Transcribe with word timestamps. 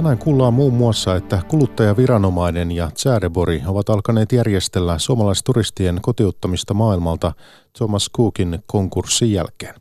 Tänään 0.00 0.18
kuullaan 0.18 0.54
muun 0.54 0.74
muassa, 0.74 1.16
että 1.16 1.42
kuluttajaviranomainen 1.48 2.72
ja 2.72 2.90
Tsäärebori 2.90 3.62
ovat 3.66 3.90
alkaneet 3.90 4.32
järjestellä 4.32 4.98
suomalaisturistien 4.98 5.98
kotiuttamista 6.02 6.74
maailmalta 6.74 7.32
Thomas 7.78 8.10
Cookin 8.16 8.58
konkurssin 8.66 9.32
jälkeen. 9.32 9.74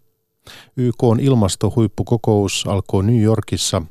YK 0.77 1.03
on 1.03 1.20
ilmastohuippukokous 1.20 2.66
alkoi 2.67 3.03
New 3.03 3.21
Yorkissa. 3.21 3.81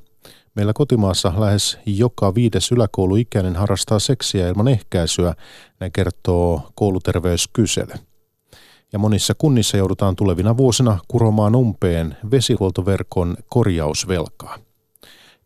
Meillä 0.55 0.73
kotimaassa 0.73 1.33
lähes 1.39 1.79
joka 1.87 2.35
viides 2.35 2.73
yläkouluikäinen 2.73 3.57
harrastaa 3.57 3.99
seksiä 3.99 4.49
ilman 4.49 4.69
ehkäisyä, 4.69 5.35
näin 5.81 5.93
kertoo 5.93 6.63
kouluterveyskysely. 6.75 7.95
Ja 8.93 8.99
monissa 8.99 9.35
kunnissa 9.39 9.77
joudutaan 9.77 10.17
tulevina 10.17 10.57
vuosina 10.57 10.99
kuromaan 11.09 11.57
umpeen 11.57 12.17
vesihuoltoverkon 12.31 13.37
korjausvelkaa. 13.49 14.68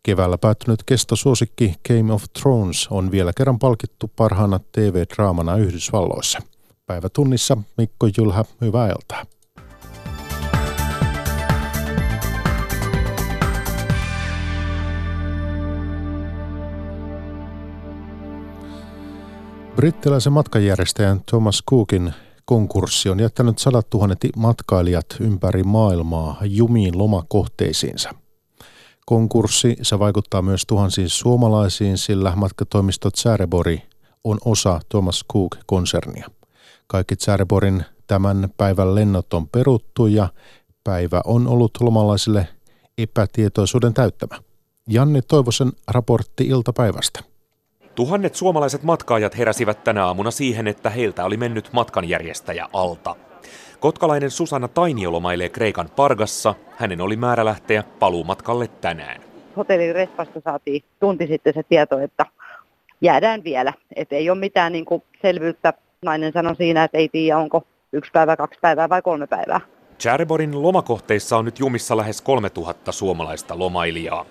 Keväällä 0.05 0.37
päättynyt 0.37 0.83
kestosuosikki 0.83 1.75
Game 1.87 2.13
of 2.13 2.23
Thrones 2.41 2.87
on 2.87 3.11
vielä 3.11 3.33
kerran 3.37 3.59
palkittu 3.59 4.11
parhaana 4.15 4.59
TV-draamana 4.71 5.57
Yhdysvalloissa. 5.57 6.39
Päivätunnissa 6.85 7.57
Mikko 7.77 8.07
Jylhä, 8.17 8.45
hyvää 8.61 8.89
iltaa. 8.89 9.25
Brittiläisen 19.75 20.33
matkanjärjestäjän 20.33 21.21
Thomas 21.25 21.63
Cookin 21.69 22.13
konkurssi 22.45 23.09
on 23.09 23.19
jättänyt 23.19 23.59
sadat 23.59 23.89
tuhannet 23.89 24.19
matkailijat 24.35 25.05
ympäri 25.19 25.63
maailmaa 25.63 26.37
jumiin 26.43 26.97
lomakohteisiinsa– 26.97 28.09
konkurssi. 29.05 29.77
Se 29.81 29.99
vaikuttaa 29.99 30.41
myös 30.41 30.63
tuhansiin 30.67 31.09
suomalaisiin, 31.09 31.97
sillä 31.97 32.33
matkatoimisto 32.35 33.11
Tsärebori 33.11 33.81
on 34.23 34.37
osa 34.45 34.79
Thomas 34.89 35.25
Cook-konsernia. 35.33 36.29
Kaikki 36.87 37.15
Tsäreborin 37.15 37.85
tämän 38.07 38.49
päivän 38.57 38.95
lennot 38.95 39.33
on 39.33 39.49
peruttu 39.49 40.07
ja 40.07 40.27
päivä 40.83 41.21
on 41.25 41.47
ollut 41.47 41.71
lomalaisille 41.79 42.47
epätietoisuuden 42.97 43.93
täyttämä. 43.93 44.39
Janne 44.89 45.21
Toivosen 45.21 45.71
raportti 45.87 46.47
iltapäivästä. 46.47 47.19
Tuhannet 47.95 48.35
suomalaiset 48.35 48.83
matkaajat 48.83 49.37
heräsivät 49.37 49.83
tänä 49.83 50.05
aamuna 50.05 50.31
siihen, 50.31 50.67
että 50.67 50.89
heiltä 50.89 51.25
oli 51.25 51.37
mennyt 51.37 51.69
matkanjärjestäjä 51.73 52.69
alta. 52.73 53.15
Kotkalainen 53.83 54.31
Susanna 54.31 54.67
Tainio 54.67 55.11
lomailee 55.11 55.49
Kreikan 55.49 55.89
Pargassa. 55.95 56.55
Hänen 56.77 57.01
oli 57.01 57.15
määrä 57.15 57.45
lähteä 57.45 57.83
paluumatkalle 57.99 58.67
tänään. 58.67 59.21
Hotellin 59.57 59.95
respasta 59.95 60.41
saatiin 60.43 60.83
tunti 60.99 61.27
sitten 61.27 61.53
se 61.53 61.63
tieto, 61.63 61.99
että 61.99 62.25
jäädään 63.01 63.43
vielä. 63.43 63.73
Et 63.95 64.13
ei 64.13 64.29
ole 64.29 64.39
mitään 64.39 64.71
niin 64.71 64.85
kuin 64.85 65.03
selvyyttä. 65.21 65.73
Nainen 66.01 66.33
sanoi 66.33 66.55
siinä, 66.55 66.83
että 66.83 66.97
ei 66.97 67.09
tiedä 67.09 67.37
onko 67.37 67.63
yksi 67.93 68.11
päivä, 68.11 68.37
kaksi 68.37 68.59
päivää 68.61 68.89
vai 68.89 69.01
kolme 69.01 69.27
päivää. 69.27 69.61
Chariborin 69.99 70.61
lomakohteissa 70.61 71.37
on 71.37 71.45
nyt 71.45 71.59
jumissa 71.59 71.97
lähes 71.97 72.21
3000 72.21 72.91
suomalaista 72.91 73.59
lomailijaa. 73.59 74.25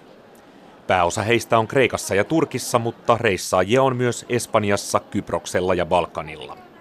Pääosa 0.86 1.22
heistä 1.22 1.58
on 1.58 1.68
Kreikassa 1.68 2.14
ja 2.14 2.24
Turkissa, 2.24 2.78
mutta 2.78 3.16
reissaajia 3.20 3.82
on 3.82 3.96
myös 3.96 4.26
Espanjassa, 4.28 5.00
Kyproksella 5.00 5.74
ja 5.74 5.86
Balkanilla. 5.86 6.71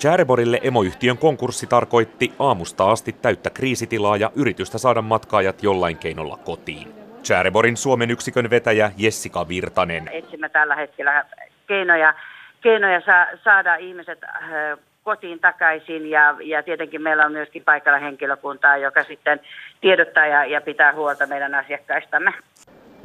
Chäreborille 0.00 0.60
emoyhtiön 0.62 1.18
konkurssi 1.18 1.66
tarkoitti 1.66 2.32
aamusta 2.38 2.90
asti 2.90 3.12
täyttä 3.12 3.50
kriisitilaa 3.50 4.16
ja 4.16 4.30
yritystä 4.34 4.78
saada 4.78 5.02
matkaajat 5.02 5.62
jollain 5.62 5.98
keinolla 5.98 6.36
kotiin. 6.36 6.94
Chäreborin 7.22 7.76
Suomen 7.76 8.10
yksikön 8.10 8.50
vetäjä 8.50 8.92
Jessica 8.96 9.48
Virtanen. 9.48 10.08
Etsimme 10.12 10.48
tällä 10.48 10.76
hetkellä 10.76 11.24
keinoja, 11.66 12.14
keinoja 12.60 13.00
sa- 13.00 13.38
saada 13.44 13.76
ihmiset 13.76 14.24
äh, 14.24 14.78
kotiin 15.02 15.40
takaisin 15.40 16.10
ja, 16.10 16.36
ja 16.44 16.62
tietenkin 16.62 17.02
meillä 17.02 17.26
on 17.26 17.32
myöskin 17.32 17.64
paikalla 17.64 17.98
henkilökuntaa, 17.98 18.76
joka 18.76 19.04
sitten 19.04 19.40
tiedottaa 19.80 20.26
ja, 20.26 20.44
ja 20.44 20.60
pitää 20.60 20.94
huolta 20.94 21.26
meidän 21.26 21.54
asiakkaistamme. 21.54 22.32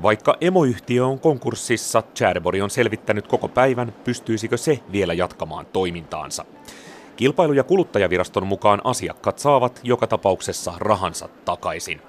Vaikka 0.02 0.36
emoyhtiö 0.42 1.06
on 1.06 1.20
konkurssissa, 1.20 2.04
Chärebori 2.16 2.62
on 2.62 2.70
selvittänyt 2.70 3.28
koko 3.28 3.48
päivän, 3.48 3.94
pystyisikö 4.04 4.58
se 4.58 4.80
vielä 4.92 5.14
jatkamaan 5.14 5.66
toimintaansa. 5.66 6.46
Kilpailu- 7.18 7.54
ja 7.54 7.64
kuluttajaviraston 7.64 8.48
mukaan 8.48 8.82
asiakkaat 8.84 9.40
saavat 9.40 9.80
joka 9.84 10.08
tapauksessa 10.08 10.74
rahansa 10.78 11.30
takaisin. 11.46 12.02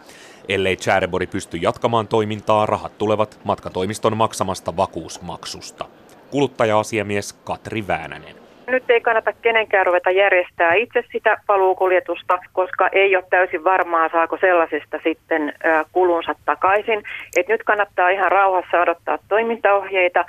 Ellei 0.49 0.77
Chärebori 0.77 1.27
pysty 1.27 1.57
jatkamaan 1.57 2.09
toimintaa, 2.09 2.67
rahat 2.67 2.99
tulevat 2.99 3.41
matkatoimiston 3.45 4.17
maksamasta 4.17 4.77
vakuusmaksusta. 4.77 5.85
Kuluttaja-asiamies 6.31 7.33
Katri 7.33 7.87
Väänänen. 7.87 8.46
Nyt 8.67 8.91
ei 8.91 9.01
kannata 9.01 9.33
kenenkään 9.33 9.87
ruveta 9.87 10.11
järjestää 10.11 10.75
itse 10.75 11.05
sitä 11.13 11.37
paluukuljetusta, 11.47 12.39
koska 12.53 12.89
ei 12.93 13.17
ole 13.17 13.25
täysin 13.31 13.65
varmaa, 13.65 14.09
saako 14.09 14.39
sellaisesta 14.41 15.01
sitten 15.05 15.53
kulunsa 15.93 16.35
takaisin. 16.45 17.03
Et 17.37 17.49
nyt 17.49 17.63
kannattaa 17.63 18.09
ihan 18.09 18.33
rauhassa 18.33 18.81
odottaa 18.81 19.19
toimintaohjeita. 19.29 20.25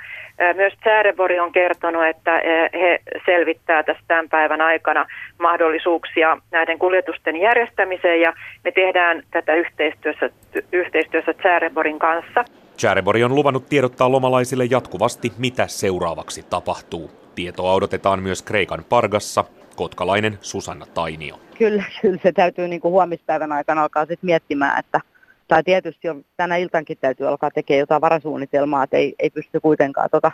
Myös 0.54 0.72
Säärebori 0.84 1.40
on 1.40 1.52
kertonut, 1.52 2.06
että 2.06 2.42
he 2.74 2.98
selvittää 3.26 3.82
tästä 3.82 4.02
tämän 4.08 4.28
päivän 4.28 4.60
aikana 4.60 5.06
mahdollisuuksia 5.38 6.38
näiden 6.50 6.78
kuljetusten 6.78 7.36
järjestämiseen 7.36 8.20
ja 8.20 8.32
me 8.64 8.70
tehdään 8.72 9.22
tätä 9.30 9.54
yhteistyössä, 9.54 10.30
yhteistyössä 10.72 11.34
Säreborin 11.42 11.98
kanssa. 11.98 12.44
Chärebori 12.78 13.24
on 13.24 13.34
luvannut 13.34 13.68
tiedottaa 13.68 14.12
lomalaisille 14.12 14.64
jatkuvasti, 14.70 15.32
mitä 15.38 15.66
seuraavaksi 15.66 16.42
tapahtuu. 16.50 17.27
Tietoa 17.38 17.72
odotetaan 17.72 18.22
myös 18.22 18.42
Kreikan 18.42 18.84
Pargassa, 18.88 19.44
kotkalainen 19.76 20.38
Susanna 20.40 20.86
Tainio. 20.86 21.40
Kyllä, 21.58 21.84
kyllä 22.02 22.18
se 22.22 22.32
täytyy 22.32 22.68
niin 22.68 22.80
kuin 22.80 22.92
huomispäivän 22.92 23.52
aikana 23.52 23.82
alkaa 23.82 24.02
sitten 24.02 24.26
miettimään, 24.26 24.78
että 24.78 25.00
tai 25.48 25.62
tietysti 25.62 26.08
on, 26.08 26.24
tänä 26.36 26.56
iltankin 26.56 26.98
täytyy 27.00 27.28
alkaa 27.28 27.50
tekemään 27.50 27.78
jotain 27.78 28.00
varasuunnitelmaa, 28.00 28.84
että 28.84 28.96
ei, 28.96 29.14
ei 29.18 29.30
pysty 29.30 29.60
kuitenkaan, 29.60 30.08
tota, 30.10 30.32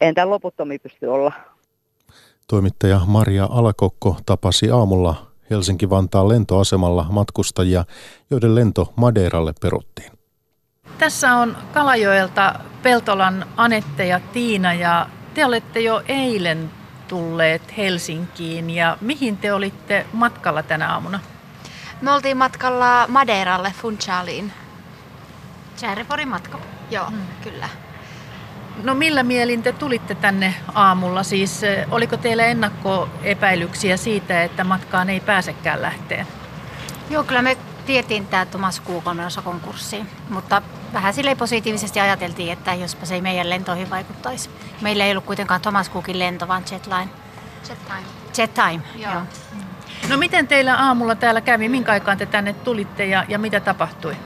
en 0.00 0.14
tämän 0.14 0.30
loputtomiin 0.30 0.80
pysty 0.80 1.06
olla. 1.06 1.32
Toimittaja 2.48 3.00
Maria 3.06 3.48
Alakokko 3.50 4.16
tapasi 4.26 4.70
aamulla 4.70 5.26
Helsinki-Vantaan 5.50 6.28
lentoasemalla 6.28 7.06
matkustajia, 7.10 7.84
joiden 8.30 8.54
lento 8.54 8.92
Madeiralle 8.96 9.52
peruttiin. 9.60 10.12
Tässä 10.98 11.34
on 11.34 11.56
Kalajoelta 11.74 12.54
Peltolan 12.82 13.46
Anette 13.56 14.06
ja 14.06 14.20
Tiina 14.32 14.74
ja 14.74 15.06
te 15.34 15.44
olette 15.44 15.80
jo 15.80 16.02
eilen 16.08 16.70
tulleet 17.08 17.76
Helsinkiin 17.76 18.70
ja 18.70 18.96
mihin 19.00 19.36
te 19.36 19.52
olitte 19.52 20.06
matkalla 20.12 20.62
tänä 20.62 20.92
aamuna? 20.92 21.20
Me 22.00 22.12
oltiin 22.12 22.36
matkalla 22.36 23.06
Madeiralle, 23.08 23.72
Funchaliin. 23.82 24.52
Chariporin 25.76 26.28
matka. 26.28 26.58
Joo, 26.90 27.06
hmm. 27.06 27.20
kyllä. 27.42 27.68
No 28.82 28.94
millä 28.94 29.22
mielin 29.22 29.62
te 29.62 29.72
tulitte 29.72 30.14
tänne 30.14 30.54
aamulla? 30.74 31.22
Siis 31.22 31.62
eh, 31.62 31.86
oliko 31.90 32.16
teillä 32.16 32.44
ennakkoepäilyksiä 32.44 33.96
siitä, 33.96 34.42
että 34.42 34.64
matkaan 34.64 35.10
ei 35.10 35.20
pääsekään 35.20 35.82
lähteen? 35.82 36.26
Joo, 37.10 37.24
kyllä 37.24 37.42
me 37.42 37.56
tiettiin 37.86 38.26
tämä 38.26 38.46
Thomas 38.46 38.82
Cook 38.82 39.06
on 39.06 39.16
menossa 39.16 39.42
konkurssiin, 39.42 40.08
mutta 40.28 40.62
vähän 40.92 41.14
sille 41.14 41.34
positiivisesti 41.34 42.00
ajateltiin, 42.00 42.52
että 42.52 42.74
jospa 42.74 43.06
se 43.06 43.14
ei 43.14 43.20
meidän 43.20 43.50
lentoihin 43.50 43.90
vaikuttaisi. 43.90 44.50
Meillä 44.80 45.04
ei 45.04 45.10
ollut 45.10 45.24
kuitenkaan 45.24 45.60
Thomas 45.60 45.90
Cookin 45.90 46.18
lento, 46.18 46.48
vaan 46.48 46.64
Jetline. 46.70 47.08
Time. 47.62 48.02
Jet 48.38 48.54
Time, 48.54 48.82
joo. 48.96 49.12
joo. 49.12 49.22
No 50.08 50.16
miten 50.16 50.48
teillä 50.48 50.76
aamulla 50.76 51.14
täällä 51.14 51.40
kävi? 51.40 51.68
Minkä 51.68 51.92
aikaan 51.92 52.18
te 52.18 52.26
tänne 52.26 52.52
tulitte 52.52 53.06
ja, 53.06 53.24
ja 53.28 53.38
mitä 53.38 53.60
tapahtui? 53.60 54.16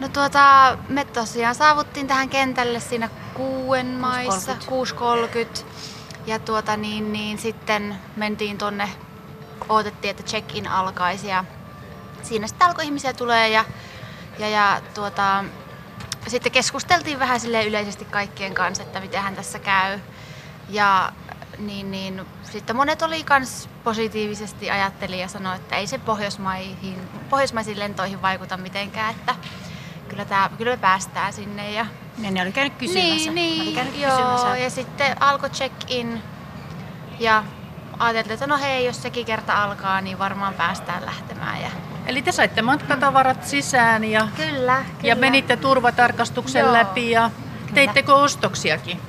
No 0.00 0.08
tuota, 0.08 0.78
me 0.88 1.04
tosiaan 1.04 1.54
saavuttiin 1.54 2.06
tähän 2.06 2.28
kentälle 2.28 2.80
siinä 2.80 3.08
kuuen 3.34 3.86
maissa, 3.86 4.52
6.30. 4.52 5.64
Ja 6.26 6.38
tuota 6.38 6.76
niin, 6.76 7.12
niin 7.12 7.38
sitten 7.38 7.96
mentiin 8.16 8.58
tonne, 8.58 8.88
odotettiin, 9.68 10.10
että 10.10 10.22
check-in 10.22 10.68
alkaisi 10.68 11.28
ja 11.28 11.44
siinä 12.22 12.46
sitten 12.46 12.68
alkoi 12.68 12.84
ihmisiä 12.84 13.12
tulee 13.12 13.48
ja, 13.48 13.64
ja, 14.38 14.48
ja 14.48 14.80
tuota, 14.94 15.44
sitten 16.26 16.52
keskusteltiin 16.52 17.18
vähän 17.18 17.40
sille 17.40 17.64
yleisesti 17.64 18.04
kaikkien 18.04 18.54
kanssa, 18.54 18.82
että 18.82 19.00
miten 19.00 19.36
tässä 19.36 19.58
käy. 19.58 19.98
Ja 20.68 21.12
niin, 21.58 21.90
niin, 21.90 22.26
sitten 22.42 22.76
monet 22.76 23.02
oli 23.02 23.24
kans 23.24 23.68
positiivisesti 23.84 24.70
ajatteli 24.70 25.20
ja 25.20 25.28
sanoi, 25.28 25.56
että 25.56 25.76
ei 25.76 25.86
se 25.86 25.98
Pohjoismaihin, 25.98 27.08
pohjoismaisiin 27.30 27.78
lentoihin 27.78 28.22
vaikuta 28.22 28.56
mitenkään, 28.56 29.14
että 29.14 29.34
kyllä, 30.08 30.24
tää, 30.24 30.50
kyllä 30.58 30.70
me 30.70 30.76
päästään 30.76 31.32
sinne. 31.32 31.70
Ja... 31.70 31.86
Ja 32.18 32.30
ne 32.30 32.42
oli 32.42 32.52
käynyt 32.52 32.74
kysymässä. 32.74 33.32
Niin, 33.32 33.64
niin 33.64 33.74
käynyt 33.74 33.98
joo, 33.98 34.16
kysymässä. 34.16 34.56
ja 34.56 34.70
sitten 34.70 35.22
alkoi 35.22 35.50
check-in 35.50 36.22
ja 37.18 37.44
ajateltiin, 37.98 38.34
että 38.34 38.46
no 38.46 38.58
hei, 38.58 38.86
jos 38.86 39.02
sekin 39.02 39.26
kerta 39.26 39.64
alkaa, 39.64 40.00
niin 40.00 40.18
varmaan 40.18 40.54
päästään 40.54 41.06
lähtemään. 41.06 41.62
Ja 41.62 41.70
Eli 42.06 42.22
te 42.22 42.32
saitte 42.32 42.62
matkatavarat 42.62 43.44
sisään 43.46 44.04
ja, 44.04 44.28
Kyllä, 44.36 44.50
kyllä. 44.50 44.84
ja 45.02 45.16
menitte 45.16 45.56
turvatarkastuksen 45.56 46.60
Joo. 46.60 46.72
läpi 46.72 47.10
ja 47.10 47.30
teittekö 47.74 48.14
ostoksiakin? 48.14 49.00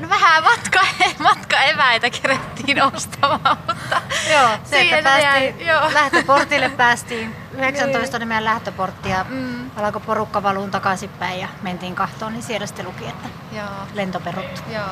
No 0.00 0.08
vähän 0.08 0.42
matka, 0.42 0.80
matkaeväitä 1.28 2.10
kerettiin 2.10 2.82
ostamaan, 2.82 3.56
mutta 3.66 4.02
Joo, 4.32 4.48
se, 4.64 4.80
että 4.80 5.02
päästiin, 5.02 5.24
jäi, 5.58 5.66
joo. 5.66 5.90
lähtöportille 5.94 6.68
päästiin. 6.68 7.36
19 7.58 8.16
oli 8.16 8.24
meidän 8.24 8.44
lähtöportti 8.44 9.08
ja 9.10 9.24
Mm. 9.28 9.70
alkoi 9.76 10.00
porukka 10.06 10.42
valuun 10.42 10.70
takaisinpäin 10.70 11.40
ja 11.40 11.48
mentiin 11.62 11.94
kahtoon, 11.94 12.32
niin 12.32 12.42
siellä 12.42 12.66
sitten 12.66 12.86
luki, 12.86 13.06
että 13.06 13.28
joo, 13.52 13.64
lento 13.94 14.20
peruttu. 14.20 14.60
joo. 14.72 14.84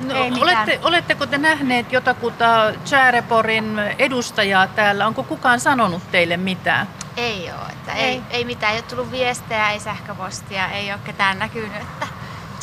No, 0.00 0.14
Ei 0.14 0.30
mitään. 0.30 0.42
olette, 0.42 0.80
oletteko 0.82 1.26
te 1.26 1.38
nähneet 1.38 1.92
jotakuta 1.92 2.72
Chääreporin 2.86 3.78
edustajaa 3.98 4.66
täällä? 4.66 5.06
Onko 5.06 5.22
kukaan 5.22 5.60
sanonut 5.60 6.10
teille 6.10 6.36
mitään? 6.36 6.88
Ei 7.16 7.50
ole, 7.52 7.68
että 7.72 7.92
ei. 7.92 8.04
Ei. 8.04 8.22
Ei, 8.30 8.44
mitään, 8.44 8.72
ei 8.72 8.78
ole 8.78 8.84
tullut 8.88 9.10
viestejä, 9.10 9.70
ei 9.70 9.80
sähköpostia, 9.80 10.68
ei 10.68 10.92
ole 10.92 11.00
ketään 11.04 11.38
näkynyt. 11.38 11.76
Että... 11.76 12.06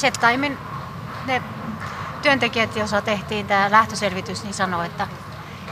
Jet-timen 0.04 0.58
ne 1.26 1.42
työntekijät, 2.22 2.76
joissa 2.76 3.02
tehtiin 3.02 3.48
tämä 3.48 3.72
lähtöselvitys, 3.72 4.44
niin 4.44 4.54
sanoi, 4.54 4.86
että 4.86 5.08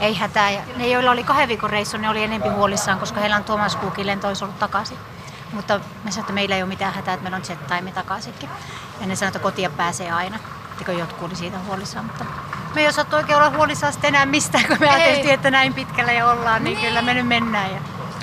ei 0.00 0.14
hätää. 0.14 0.50
Ja 0.50 0.60
ne, 0.76 0.88
joilla 0.88 1.10
oli 1.10 1.24
kahden 1.24 1.48
viikon 1.48 1.70
reissu, 1.70 1.96
ne 1.96 2.08
oli 2.08 2.24
enempi 2.24 2.48
huolissaan, 2.48 2.98
koska 2.98 3.20
heillä 3.20 3.36
on 3.36 3.44
Thomas 3.44 3.78
Cookin 3.78 4.06
lento 4.06 4.28
olisi 4.28 4.44
ollut 4.44 4.58
takaisin. 4.58 4.98
Mutta 5.52 5.78
me 5.78 5.82
sanoimme, 6.10 6.20
että 6.20 6.32
meillä 6.32 6.56
ei 6.56 6.62
ole 6.62 6.68
mitään 6.68 6.94
hätää, 6.94 7.14
että 7.14 7.22
meillä 7.22 7.36
on 7.36 7.42
jet 7.48 7.66
time 7.66 7.92
takaisinkin. 7.92 8.48
Ja 9.00 9.06
ne 9.06 9.16
sanoivat, 9.16 9.36
että 9.36 9.42
kotia 9.42 9.70
pääsee 9.70 10.10
aina. 10.10 10.38
Eikö 10.78 10.92
jotkut 10.92 11.22
oli 11.28 11.36
siitä 11.36 11.58
huolissaan, 11.58 12.04
mutta 12.04 12.24
me 12.74 12.80
ei 12.80 12.88
osattu 12.88 13.16
oikein 13.16 13.38
olla 13.38 13.50
huolissaan 13.50 13.92
sitten 13.92 14.08
enää 14.08 14.26
mistään, 14.26 14.64
kun 14.68 14.76
me 14.80 14.88
ajateltiin, 14.90 15.34
että 15.34 15.50
näin 15.50 15.74
pitkällä 15.74 16.12
jo 16.12 16.30
ollaan, 16.30 16.64
niin, 16.64 16.76
Niin. 16.76 16.88
kyllä 16.88 17.02
me 17.02 17.14
nyt 17.14 17.26
mennään. 17.28 17.70
Ja... 17.72 17.78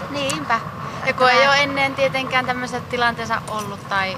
Niinpä. 0.10 0.60
Ja 1.06 1.14
kun 1.14 1.30
ei 1.30 1.48
ole 1.48 1.64
ennen 1.64 1.96
tietenkään 1.96 2.46
tämmöisessä 2.46 2.80
tilanteessa 2.90 3.42
ollut 3.48 3.90
tai 3.90 4.18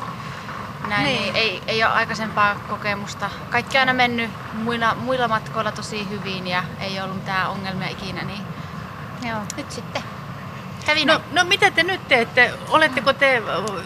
näin, 0.88 1.04
Niin. 1.04 1.22
niin. 1.22 1.36
ei, 1.36 1.62
ei 1.68 1.84
ole 1.84 1.94
aikaisempaa 1.94 2.56
kokemusta. 2.70 3.30
Kaikki 3.50 3.78
aina 3.78 3.94
mennyt 3.94 4.32
muilla, 4.54 4.96
muilla 4.96 5.28
matkoilla 5.28 5.72
tosi 5.72 6.10
hyvin 6.10 6.48
ja 6.48 6.64
ei 6.80 7.02
ollut 7.02 7.16
mitään 7.16 7.50
ongelmia 7.50 7.90
ikinä, 7.90 8.22
niin 8.24 8.42
Joo. 9.30 9.40
nyt 9.58 9.72
sitten 9.72 10.04
kävi 10.86 11.06
No, 11.06 11.22
no 11.32 11.44
mitä 11.44 11.72
te 11.72 11.84
nyt 11.84 12.08
teette? 12.08 12.54
Oletteko 12.70 13.14
te, 13.14 13.42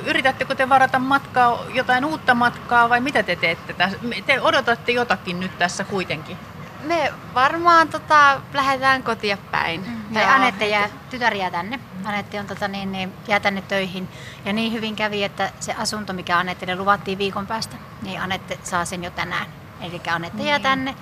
yritättekö 0.06 0.56
te 0.56 0.70
varata 0.70 1.00
matkaa, 1.00 1.60
jotain 1.74 2.06
uutta 2.06 2.36
matkaa 2.36 2.90
vai 2.90 3.02
mitä 3.02 3.24
te 3.24 3.36
teette? 3.36 3.74
tässä? 3.74 3.98
Te 4.26 4.42
odotatte 4.42 4.92
jotakin 4.92 5.40
nyt 5.40 5.58
tässä 5.58 5.84
kuitenkin. 5.84 6.38
Me 6.84 7.14
varmaan 7.34 7.88
tota, 7.88 8.42
lähdetään 8.54 9.04
kotia 9.04 9.38
päin. 9.52 10.04
Ja 10.12 10.22
Joo. 10.22 10.32
Anette 10.32 10.68
jää, 10.68 10.90
tytär 11.10 11.34
jää 11.34 11.52
tänne. 11.52 11.80
Anette 12.06 12.40
on 12.40 12.46
tota, 12.46 12.68
niin, 12.68 12.92
niin, 12.92 13.14
jää 13.28 13.40
tänne 13.40 13.62
töihin. 13.62 14.08
Ja 14.46 14.54
niin 14.54 14.74
hyvin 14.74 14.96
kävi, 14.96 15.24
että 15.24 15.52
se 15.60 15.74
asunto, 15.78 16.14
mikä 16.14 16.38
Anettelle 16.38 16.76
luvattiin 16.76 17.18
viikon 17.18 17.48
päästä, 17.48 17.76
niin 18.02 18.22
Anette 18.22 18.60
saa 18.64 18.86
sen 18.86 19.04
jo 19.04 19.12
tänään. 19.12 19.48
Eli 19.82 20.02
Anette 20.12 20.44
jää 20.44 20.58
Niin. 20.58 20.64
tänne 20.64 20.96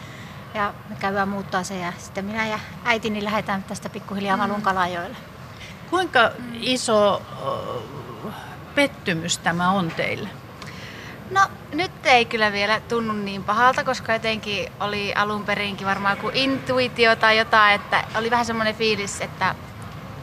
ja 0.54 0.74
me 0.90 0.96
käydään 1.00 1.30
muuttaa 1.30 1.64
se 1.64 1.78
ja 1.80 1.94
sitten 1.98 2.26
minä 2.26 2.48
ja 2.48 2.60
äitini 2.86 3.24
lähdetään 3.24 3.64
tästä 3.64 3.90
pikkuhiljaa 3.90 4.38
Malun 4.38 4.62
Kalajoelle. 4.62 5.18
Kuinka 5.90 6.32
iso 6.54 7.22
pettymys 8.76 9.38
tämä 9.38 9.70
on 9.72 9.92
teille? 9.92 10.30
No 11.32 11.42
nyt 11.74 11.92
ei 12.06 12.26
kyllä 12.26 12.52
vielä 12.52 12.80
tunnu 12.80 13.14
niin 13.14 13.44
pahalta, 13.44 13.84
koska 13.84 14.14
jotenkin 14.14 14.72
oli 14.80 15.14
alun 15.14 15.44
perinkin 15.44 15.88
varmaan 15.88 16.18
kuin 16.18 16.36
intuitio 16.36 17.16
tai 17.16 17.38
jotain, 17.38 17.76
että 17.76 18.04
oli 18.16 18.32
vähän 18.32 18.46
semmoinen 18.46 18.76
fiilis, 18.76 19.22
että 19.22 19.56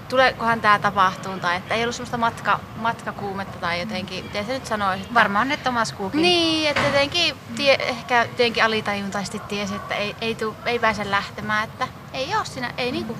tuleekohan 0.08 0.60
tämä 0.60 0.78
tapahtuu 0.78 1.38
tai 1.40 1.56
että 1.56 1.74
ei 1.74 1.82
ollut 1.82 1.94
semmoista 1.94 2.18
matka, 2.18 2.60
matkakuumetta 2.76 3.58
tai 3.58 3.80
jotenkin, 3.80 4.24
miten 4.24 4.46
se 4.46 4.52
nyt 4.52 4.66
sanoisi. 4.66 5.02
Että... 5.02 5.14
Varmaan 5.14 5.48
ne 5.48 5.56
Thomas 5.56 5.94
Cookin. 5.94 6.22
Niin, 6.22 6.68
että 6.68 6.82
jotenkin 6.82 7.34
tie, 7.56 7.76
ehkä 7.80 8.22
jotenkin 8.22 8.64
alitajuntaisesti 8.64 9.38
tiesi, 9.38 9.74
että 9.74 9.94
ei, 9.94 10.16
ei, 10.20 10.34
tuu, 10.34 10.56
ei 10.66 10.78
pääse 10.78 11.10
lähtemään, 11.10 11.64
että 11.64 11.88
ei 12.12 12.36
ole 12.36 12.44
siinä, 12.44 12.70
ei 12.78 12.92
niinku. 12.92 13.16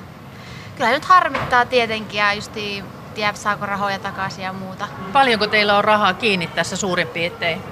Kyllä 0.76 0.90
nyt 0.90 1.04
harmittaa 1.04 1.66
tietenkin 1.66 2.18
ja 2.18 2.32
justiin 2.32 2.84
tiedä, 3.14 3.32
saako 3.32 3.66
rahoja 3.66 3.98
takaisin 3.98 4.44
ja 4.44 4.52
muuta. 4.52 4.88
Paljonko 5.12 5.46
teillä 5.46 5.76
on 5.78 5.84
rahaa 5.84 6.14
kiinni 6.14 6.46
tässä 6.46 6.76
suurin 6.76 7.08
piirtein? 7.08 7.62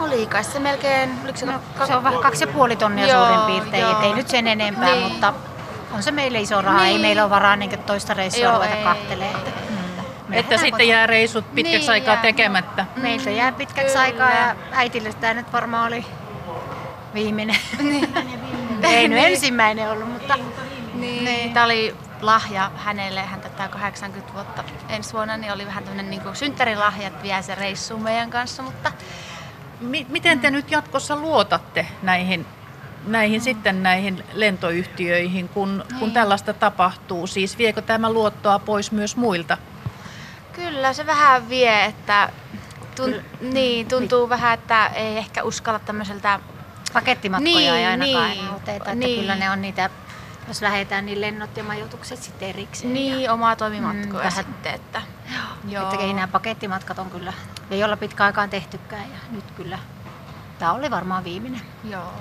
Oli 0.00 0.26
kai 0.26 0.44
se 0.44 0.58
melkein, 0.58 1.10
oliko 1.24 1.38
se, 1.38 1.46
No, 1.46 1.52
ka- 1.78 1.86
se 1.86 1.96
on 1.96 2.04
vähän 2.04 2.20
kaksi 2.20 2.44
ja 2.44 2.48
puoli 2.52 2.76
tonnia 2.76 3.06
Joo, 3.06 3.26
suurin 3.26 3.46
piirtein, 3.46 3.82
joo. 3.82 3.92
et 3.98 4.04
ei 4.04 4.14
nyt 4.14 4.28
sen 4.28 4.46
enempää, 4.46 4.90
Niin. 4.94 5.12
mutta 5.12 5.34
on 5.94 6.02
se 6.02 6.10
meille 6.10 6.40
iso 6.40 6.62
raha. 6.62 6.84
Ei 6.84 6.88
Niin. 6.92 7.00
meillä 7.00 7.22
ole 7.22 7.30
varaa 7.30 7.56
niin 7.56 7.78
toista 7.78 8.14
reissua 8.14 8.44
Joo, 8.44 8.54
ruveta 8.54 8.74
ei, 8.74 8.84
kahtelemaan. 8.84 9.34
ei. 9.34 9.48
Että, 9.48 9.50
Että 9.50 10.28
me 10.28 10.36
lähdetään 10.36 10.58
sitten 10.58 10.70
kotiin. 10.72 10.88
jää 10.88 11.06
reisut 11.06 11.54
pitkäksi 11.54 11.78
Niin 11.78 11.90
aikaa 11.90 12.14
jää. 12.14 12.22
tekemättä. 12.22 12.86
Meiltä 12.96 13.30
jää 13.30 13.52
pitkäksi 13.52 13.92
Kyllä. 13.92 14.00
aikaa 14.04 14.30
ja 14.30 14.56
äitille 14.72 15.12
tämä 15.12 15.34
nyt 15.34 15.52
varmaan 15.52 15.86
oli 15.88 16.04
viimeinen. 17.14 17.56
Ei 18.82 19.08
nyt 19.08 19.18
ensimmäinen 19.24 19.90
ollut, 19.90 20.12
mutta 20.12 20.34
Niin. 20.94 21.24
niin. 21.24 21.52
Tämä 21.54 21.66
oli 21.66 21.94
lahja 22.26 22.70
hänelle, 22.76 23.20
hän 23.22 23.40
täyttää 23.40 23.68
80 23.68 24.34
vuotta 24.34 24.64
ensi 24.88 25.12
vuonna, 25.12 25.36
niin 25.36 25.52
oli 25.52 25.66
vähän 25.66 25.84
tämmöinen 25.84 26.10
niin 26.10 26.22
synttärilahja, 26.36 27.06
että 27.06 27.22
vie 27.22 27.42
se 27.42 27.54
reissuun 27.54 28.02
meidän 28.02 28.30
kanssa, 28.30 28.62
mutta 28.62 28.92
Mi- 29.80 30.06
miten 30.08 30.40
te 30.40 30.50
nyt 30.50 30.70
jatkossa 30.70 31.16
luotatte 31.16 31.86
näihin, 32.02 32.46
näihin 33.06 33.40
sitten 33.40 33.82
näihin 33.82 34.24
lentoyhtiöihin, 34.32 35.48
kun, 35.48 35.84
kun 35.88 35.98
Niin. 36.00 36.12
tällaista 36.12 36.52
tapahtuu? 36.52 37.26
Siis 37.26 37.58
viekö 37.58 37.82
tämä 37.82 38.12
luottoa 38.12 38.58
pois 38.58 38.92
myös 38.92 39.16
muilta? 39.16 39.58
kyllä 40.52 40.92
se 40.92 41.06
vähän 41.06 41.48
vie, 41.48 41.84
että 41.84 42.28
tun, 42.96 43.14
niin, 43.40 43.88
tuntuu 43.88 44.28
vähän, 44.28 44.54
että 44.54 44.86
ei 44.86 45.16
ehkä 45.16 45.42
uskalla 45.42 45.78
tämmöiseltä 45.78 46.40
pakettimatkoja 46.92 47.54
Niin, 47.54 47.74
ei 47.74 47.86
ainakaan 47.86 48.30
niin, 48.30 48.50
oteta. 48.50 48.72
Että 48.72 48.94
niin. 48.94 49.20
kyllä 49.20 49.34
ne 49.34 49.50
on 49.50 49.62
niitä, 49.62 49.90
jos 50.48 50.62
lähdetään, 50.62 51.06
niin 51.06 51.20
lennot 51.20 51.56
ja 51.56 51.64
majoitukset 51.64 52.22
sitten 52.22 52.48
erikseen. 52.48 52.92
niin, 52.94 53.20
Ja, 53.22 53.32
omaa 53.32 53.56
toimimatkoja 53.56 54.04
Mm, 54.04 54.10
mm, 54.12 54.16
vähän. 54.18 54.32
sitten, 54.44 54.74
että 54.74 55.02
Joo. 55.68 55.92
Että 55.92 56.06
nämä 56.06 56.28
pakettimatkat 56.28 56.98
on 56.98 57.10
kyllä, 57.10 57.32
ei 57.70 57.84
olla 57.84 57.96
pitkä 57.96 58.24
aikaan 58.24 58.50
tehtykään 58.50 59.10
ja 59.10 59.16
nyt 59.30 59.50
kyllä. 59.50 59.78
Tämä 60.58 60.72
oli 60.72 60.90
varmaan 60.90 61.24
viimeinen. 61.24 61.60
Joo. 61.84 62.12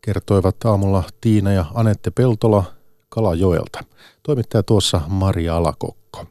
kertoivat 0.00 0.64
aamulla 0.64 1.04
Tiina 1.20 1.52
ja 1.52 1.64
Anette 1.74 2.10
Peltola 2.10 2.64
Kalajoelta. 3.08 3.80
Toimittaja 4.22 4.62
tuossa 4.62 5.00
Maria 5.08 5.56
Alakokko. 5.56 6.24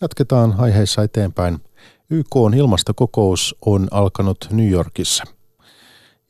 Jatketaan 0.00 0.54
aiheissa 0.58 1.02
eteenpäin. 1.02 1.58
YK 2.10 2.36
on 2.36 2.54
ilmastokokous 2.54 3.56
on 3.66 3.88
alkanut 3.90 4.48
New 4.50 4.70
Yorkissa. 4.70 5.24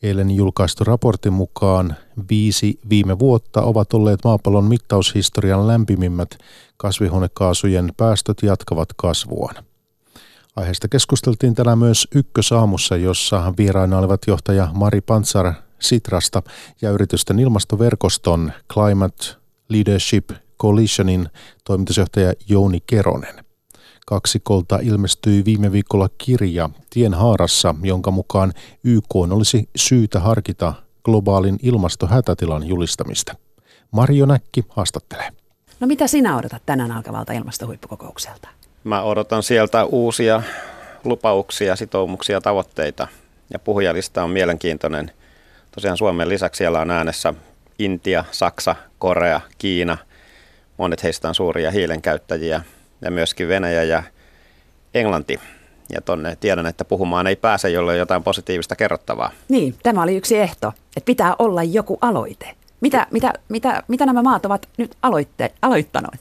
Eilen 0.02 0.30
julkaistu 0.30 0.84
raportin 0.84 1.32
mukaan 1.32 1.96
viisi 2.30 2.78
viime 2.88 3.18
vuotta 3.18 3.62
ovat 3.62 3.94
olleet 3.94 4.20
maapallon 4.24 4.64
mittaushistorian 4.64 5.66
lämpimimmät 5.66 6.38
kasvihuonekaasujen 6.76 7.92
päästöt 7.96 8.38
jatkavat 8.42 8.88
kasvuaan. 8.96 9.54
Aiheesta 10.56 10.88
keskusteltiin 10.88 11.54
tänään 11.54 11.78
myös 11.78 12.08
Ykkösaamussa, 12.14 12.96
jossa 12.96 13.54
vieraina 13.58 13.98
olivat 13.98 14.20
johtaja 14.26 14.68
Mari 14.74 15.00
Pantsar 15.00 15.52
Sitrasta 15.78 16.42
ja 16.82 16.90
yritysten 16.90 17.38
ilmastoverkoston 17.38 18.52
Climate 18.72 19.24
Leadership 19.68 20.30
Coalitionin 20.60 21.28
toimitusjohtaja 21.64 22.32
Jouni 22.48 22.80
Keronen. 22.86 23.51
Kaksikolta 24.06 24.78
ilmestyi 24.82 25.44
viime 25.44 25.72
viikolla 25.72 26.08
kirja 26.18 26.70
Tien 26.90 27.14
haarassa, 27.14 27.74
jonka 27.82 28.10
mukaan 28.10 28.52
YK 28.84 29.16
olisi 29.16 29.68
syytä 29.76 30.20
harkita 30.20 30.74
globaalin 31.04 31.58
ilmastohätätilan 31.62 32.66
julistamista. 32.68 33.34
Mario 33.90 34.26
Näkki 34.26 34.64
haastattelee. 34.68 35.28
No 35.80 35.86
mitä 35.86 36.06
sinä 36.06 36.36
odotat 36.36 36.62
tänään 36.66 36.92
alkavalta 36.92 37.32
ilmastohuippukokoukselta? 37.32 38.48
Mä 38.84 39.02
odotan 39.02 39.42
sieltä 39.42 39.84
uusia 39.84 40.42
lupauksia, 41.04 41.76
sitoumuksia, 41.76 42.40
tavoitteita. 42.40 43.08
Ja 43.52 43.58
puhujalista 43.58 44.24
on 44.24 44.30
mielenkiintoinen. 44.30 45.10
Tosiaan 45.70 45.96
Suomen 45.96 46.28
lisäksi 46.28 46.58
siellä 46.58 46.80
on 46.80 46.90
äänessä 46.90 47.34
Intia, 47.78 48.24
Saksa, 48.30 48.76
Korea, 48.98 49.40
Kiina. 49.58 49.98
Monet 50.78 51.02
heistä 51.02 51.28
on 51.28 51.34
suuria 51.34 51.70
hiilen 51.70 52.02
käyttäjiä 52.02 52.62
ja 53.02 53.10
myöskin 53.10 53.48
Venäjä 53.48 53.82
ja 53.82 54.02
Englanti. 54.94 55.40
Ja 55.92 56.00
tonne 56.00 56.36
tiedän, 56.40 56.66
että 56.66 56.84
puhumaan 56.84 57.26
ei 57.26 57.36
pääse, 57.36 57.70
jolle 57.70 57.96
jotain 57.96 58.22
positiivista 58.22 58.76
kerrottavaa. 58.76 59.30
Niin, 59.48 59.74
tämä 59.82 60.02
oli 60.02 60.16
yksi 60.16 60.38
ehto, 60.38 60.72
että 60.96 61.06
pitää 61.06 61.36
olla 61.38 61.62
joku 61.62 61.98
aloite. 62.00 62.54
Mitä, 62.80 63.06
mitä, 63.10 63.32
mitä, 63.48 63.82
mitä 63.88 64.06
nämä 64.06 64.22
maat 64.22 64.46
ovat 64.46 64.68
nyt 64.76 64.96
aloitte, 65.02 65.52
aloittaneet, 65.62 66.20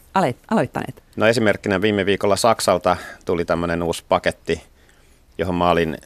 aloittaneet? 0.50 1.04
No 1.16 1.28
esimerkkinä 1.28 1.82
viime 1.82 2.06
viikolla 2.06 2.36
Saksalta 2.36 2.98
tuli 3.26 3.46
tämmöinen 3.46 3.84
uusi 3.84 4.04
paketti, 4.10 4.62
johon 5.38 5.56
mä 5.56 5.70
olin 5.70 5.98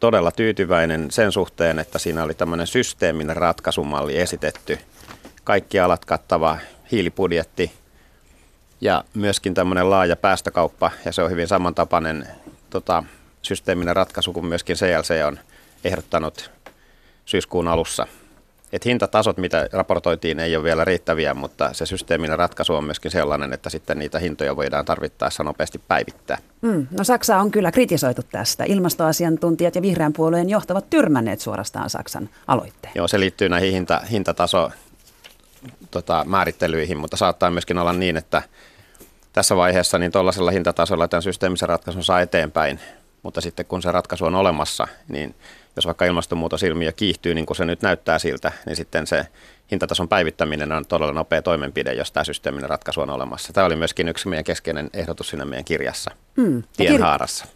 todella 0.00 0.30
tyytyväinen 0.30 1.10
sen 1.10 1.32
suhteen, 1.32 1.78
että 1.78 1.98
siinä 1.98 2.24
oli 2.24 2.34
tämmöinen 2.34 2.66
systeeminen 2.66 3.36
ratkaisumalli 3.36 4.18
esitetty. 4.18 4.78
Kaikki 5.44 5.80
alat 5.80 6.04
kattava 6.04 6.58
hiilibudjetti 6.92 7.72
ja 8.82 9.04
myöskin 9.14 9.54
tämmöinen 9.54 9.90
laaja 9.90 10.16
päästökauppa, 10.16 10.90
ja 11.04 11.12
se 11.12 11.22
on 11.22 11.30
hyvin 11.30 11.48
samantapainen 11.48 12.26
tota, 12.70 13.04
systeeminen 13.42 13.96
ratkaisu 13.96 14.32
kuin 14.32 14.46
myöskin 14.46 14.76
CLC 14.76 15.24
on 15.26 15.38
ehdottanut 15.84 16.50
syyskuun 17.24 17.68
alussa. 17.68 18.06
Et 18.72 18.84
hintatasot, 18.84 19.36
mitä 19.36 19.68
raportoitiin, 19.72 20.40
ei 20.40 20.56
ole 20.56 20.64
vielä 20.64 20.84
riittäviä, 20.84 21.34
mutta 21.34 21.72
se 21.72 21.86
systeeminen 21.86 22.38
ratkaisu 22.38 22.74
on 22.74 22.84
myöskin 22.84 23.10
sellainen, 23.10 23.52
että 23.52 23.70
sitten 23.70 23.98
niitä 23.98 24.18
hintoja 24.18 24.56
voidaan 24.56 24.84
tarvittaessa 24.84 25.44
nopeasti 25.44 25.80
päivittää. 25.88 26.38
Mm, 26.62 26.86
no 26.90 27.04
Saksa 27.04 27.38
on 27.38 27.50
kyllä 27.50 27.72
kritisoitu 27.72 28.22
tästä. 28.22 28.64
Ilmastoasiantuntijat 28.64 29.74
ja 29.74 29.82
vihreän 29.82 30.12
puolueen 30.12 30.48
johtavat 30.48 30.90
tyrmänneet 30.90 31.40
suorastaan 31.40 31.90
Saksan 31.90 32.28
aloitteen. 32.46 32.92
Joo, 32.94 33.08
se 33.08 33.20
liittyy 33.20 33.48
näihin 33.48 33.72
hinta, 33.72 34.00
hintataso 34.10 34.70
tota, 35.90 36.24
määrittelyihin, 36.28 36.98
mutta 36.98 37.16
saattaa 37.16 37.50
myöskin 37.50 37.78
olla 37.78 37.92
niin, 37.92 38.16
että 38.16 38.42
tässä 39.32 39.56
vaiheessa 39.56 39.98
niin 39.98 40.12
tuollaisella 40.12 40.50
hintatasolla 40.50 41.08
tämän 41.08 41.22
systeemisen 41.22 41.68
ratkaisun 41.68 42.04
saa 42.04 42.20
eteenpäin, 42.20 42.80
mutta 43.22 43.40
sitten 43.40 43.66
kun 43.66 43.82
se 43.82 43.92
ratkaisu 43.92 44.24
on 44.24 44.34
olemassa, 44.34 44.88
niin 45.08 45.34
jos 45.76 45.86
vaikka 45.86 46.04
ilmastonmuutosilmiö 46.04 46.92
kiihtyy 46.92 47.34
niin 47.34 47.46
kuin 47.46 47.56
se 47.56 47.64
nyt 47.64 47.82
näyttää 47.82 48.18
siltä, 48.18 48.52
niin 48.66 48.76
sitten 48.76 49.06
se 49.06 49.26
hintatason 49.70 50.08
päivittäminen 50.08 50.72
on 50.72 50.86
todella 50.86 51.12
nopea 51.12 51.42
toimenpide, 51.42 51.94
jos 51.94 52.12
tämä 52.12 52.24
systeeminen 52.24 52.70
ratkaisu 52.70 53.00
on 53.00 53.10
olemassa. 53.10 53.52
Tämä 53.52 53.66
oli 53.66 53.76
myöskin 53.76 54.08
yksi 54.08 54.28
meidän 54.28 54.44
keskeinen 54.44 54.90
ehdotus 54.92 55.28
siinä 55.28 55.44
meidän 55.44 55.64
kirjassa, 55.64 56.10
mm. 56.36 56.62
Tienhaarassa. 56.76 57.46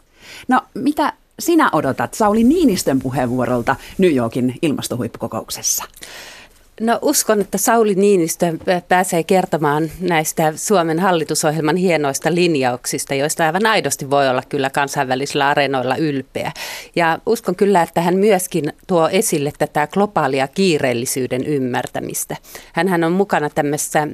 No 0.49 0.61
mitä 0.75 1.12
sinä 1.38 1.71
odotat 1.73 2.14
Sauli 2.14 2.45
Niinistön 2.45 2.99
puheenvuorolta 2.99 3.76
New 3.99 4.14
Yorkin 4.14 4.54
ilmastohuippukokouksessa? 4.62 5.85
No 6.80 6.99
uskon, 7.02 7.40
että 7.40 7.59
Sauli 7.59 7.95
Niinistö 7.95 8.52
pääsee 8.88 9.23
kertomaan 9.23 9.90
näistä 10.00 10.52
Suomen 10.56 10.99
hallitusohjelman 10.99 11.76
hienoista 11.76 12.35
linjauksista, 12.35 13.14
joista 13.14 13.47
aivan 13.47 13.66
aidosti 13.66 14.11
voi 14.11 14.28
olla 14.28 14.42
kyllä 14.49 14.71
kansainvälisillä 14.71 15.49
areenoilla 15.49 15.97
ylpeä. 15.97 16.52
Ja 16.97 17.18
uskon 17.26 17.56
kyllä, 17.56 17.83
että 17.83 18.00
hän 18.00 18.16
myöskin 18.16 18.73
tuo 18.87 19.09
esille 19.09 19.52
tätä 19.59 19.87
globaalia 19.87 20.49
kiireellisyyden 20.49 21.45
ymmärtämistä. 21.45 22.37
Hänhän 22.73 23.04
on 23.04 23.12
mukana 23.12 23.50
tämmöisessä 23.50 24.02
äh, 24.02 24.09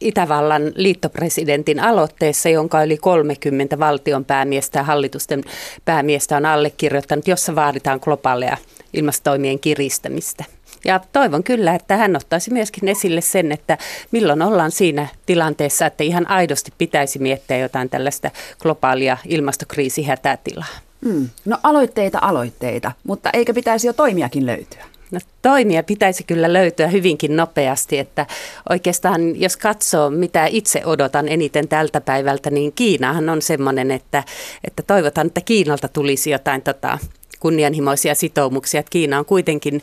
Itävallan 0.00 0.72
liittopresidentin 0.74 1.80
aloitteessa, 1.80 2.48
jonka 2.48 2.84
yli 2.84 2.96
30 2.96 3.78
valtion 3.78 4.24
päämiestä 4.24 4.78
ja 4.78 4.82
hallitusten 4.82 5.44
päämiestä 5.84 6.36
on 6.36 6.46
allekirjoittanut, 6.46 7.28
jossa 7.28 7.54
vaaditaan 7.54 8.00
globaalia 8.02 8.56
ilmastoimien 8.92 9.58
kiristämistä. 9.58 10.44
Ja 10.84 11.00
toivon 11.12 11.44
kyllä, 11.44 11.74
että 11.74 11.96
hän 11.96 12.16
ottaisi 12.16 12.52
myöskin 12.52 12.88
esille 12.88 13.20
sen, 13.20 13.52
että 13.52 13.78
milloin 14.10 14.42
ollaan 14.42 14.70
siinä 14.70 15.08
tilanteessa, 15.26 15.86
että 15.86 16.04
ihan 16.04 16.30
aidosti 16.30 16.72
pitäisi 16.78 17.18
miettiä 17.18 17.58
jotain 17.58 17.90
tällaista 17.90 18.30
globaalia 18.58 19.16
ilmastokriisihätätilaa. 19.26 20.66
Mm. 21.00 21.28
No 21.44 21.58
aloitteita 21.62 22.18
aloitteita, 22.22 22.92
mutta 23.04 23.30
eikö 23.32 23.54
pitäisi 23.54 23.86
jo 23.86 23.92
toimiakin 23.92 24.46
löytyä? 24.46 24.84
No, 25.10 25.20
toimia 25.42 25.82
pitäisi 25.82 26.24
kyllä 26.24 26.52
löytyä 26.52 26.86
hyvinkin 26.86 27.36
nopeasti, 27.36 27.98
että 27.98 28.26
oikeastaan 28.70 29.40
jos 29.40 29.56
katsoo, 29.56 30.10
mitä 30.10 30.46
itse 30.46 30.82
odotan 30.86 31.28
eniten 31.28 31.68
tältä 31.68 32.00
päivältä, 32.00 32.50
niin 32.50 32.72
Kiinahan 32.72 33.28
on 33.28 33.42
semmoinen, 33.42 33.90
että, 33.90 34.24
että 34.64 34.82
toivotaan, 34.82 35.26
että 35.26 35.40
Kiinalta 35.40 35.88
tulisi 35.88 36.30
jotain 36.30 36.62
tota, 36.62 36.98
kunnianhimoisia 37.44 38.14
sitoumuksia. 38.14 38.80
Että 38.80 38.90
Kiina 38.90 39.18
on 39.18 39.24
kuitenkin 39.24 39.82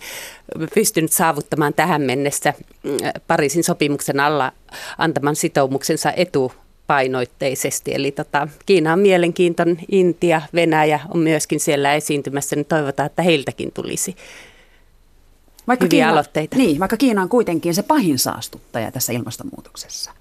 pystynyt 0.73 1.11
saavuttamaan 1.11 1.73
tähän 1.73 2.01
mennessä 2.01 2.53
mm, 2.83 2.91
Pariisin 3.27 3.63
sopimuksen 3.63 4.19
alla 4.19 4.51
antaman 4.97 5.35
sitoumuksensa 5.35 6.11
etu 6.11 6.51
painoitteisesti. 6.87 7.91
Eli 7.93 8.11
tota, 8.11 8.47
Kiina 8.65 8.93
on 8.93 8.99
mielenkiintoinen, 8.99 9.77
Intia, 9.91 10.41
Venäjä 10.53 10.99
on 11.13 11.19
myöskin 11.19 11.59
siellä 11.59 11.93
esiintymässä, 11.93 12.55
niin 12.55 12.65
toivotaan, 12.65 13.07
että 13.07 13.21
heiltäkin 13.21 13.71
tulisi 13.71 14.15
vaikka 15.67 15.85
hyviä 15.85 15.97
Kiina, 15.97 16.11
aloitteita. 16.11 16.57
Niin, 16.57 16.79
vaikka 16.79 16.97
Kiina 16.97 17.21
on 17.21 17.29
kuitenkin 17.29 17.73
se 17.73 17.83
pahin 17.83 18.19
saastuttaja 18.19 18.91
tässä 18.91 19.13
ilmastonmuutoksessa. 19.13 20.11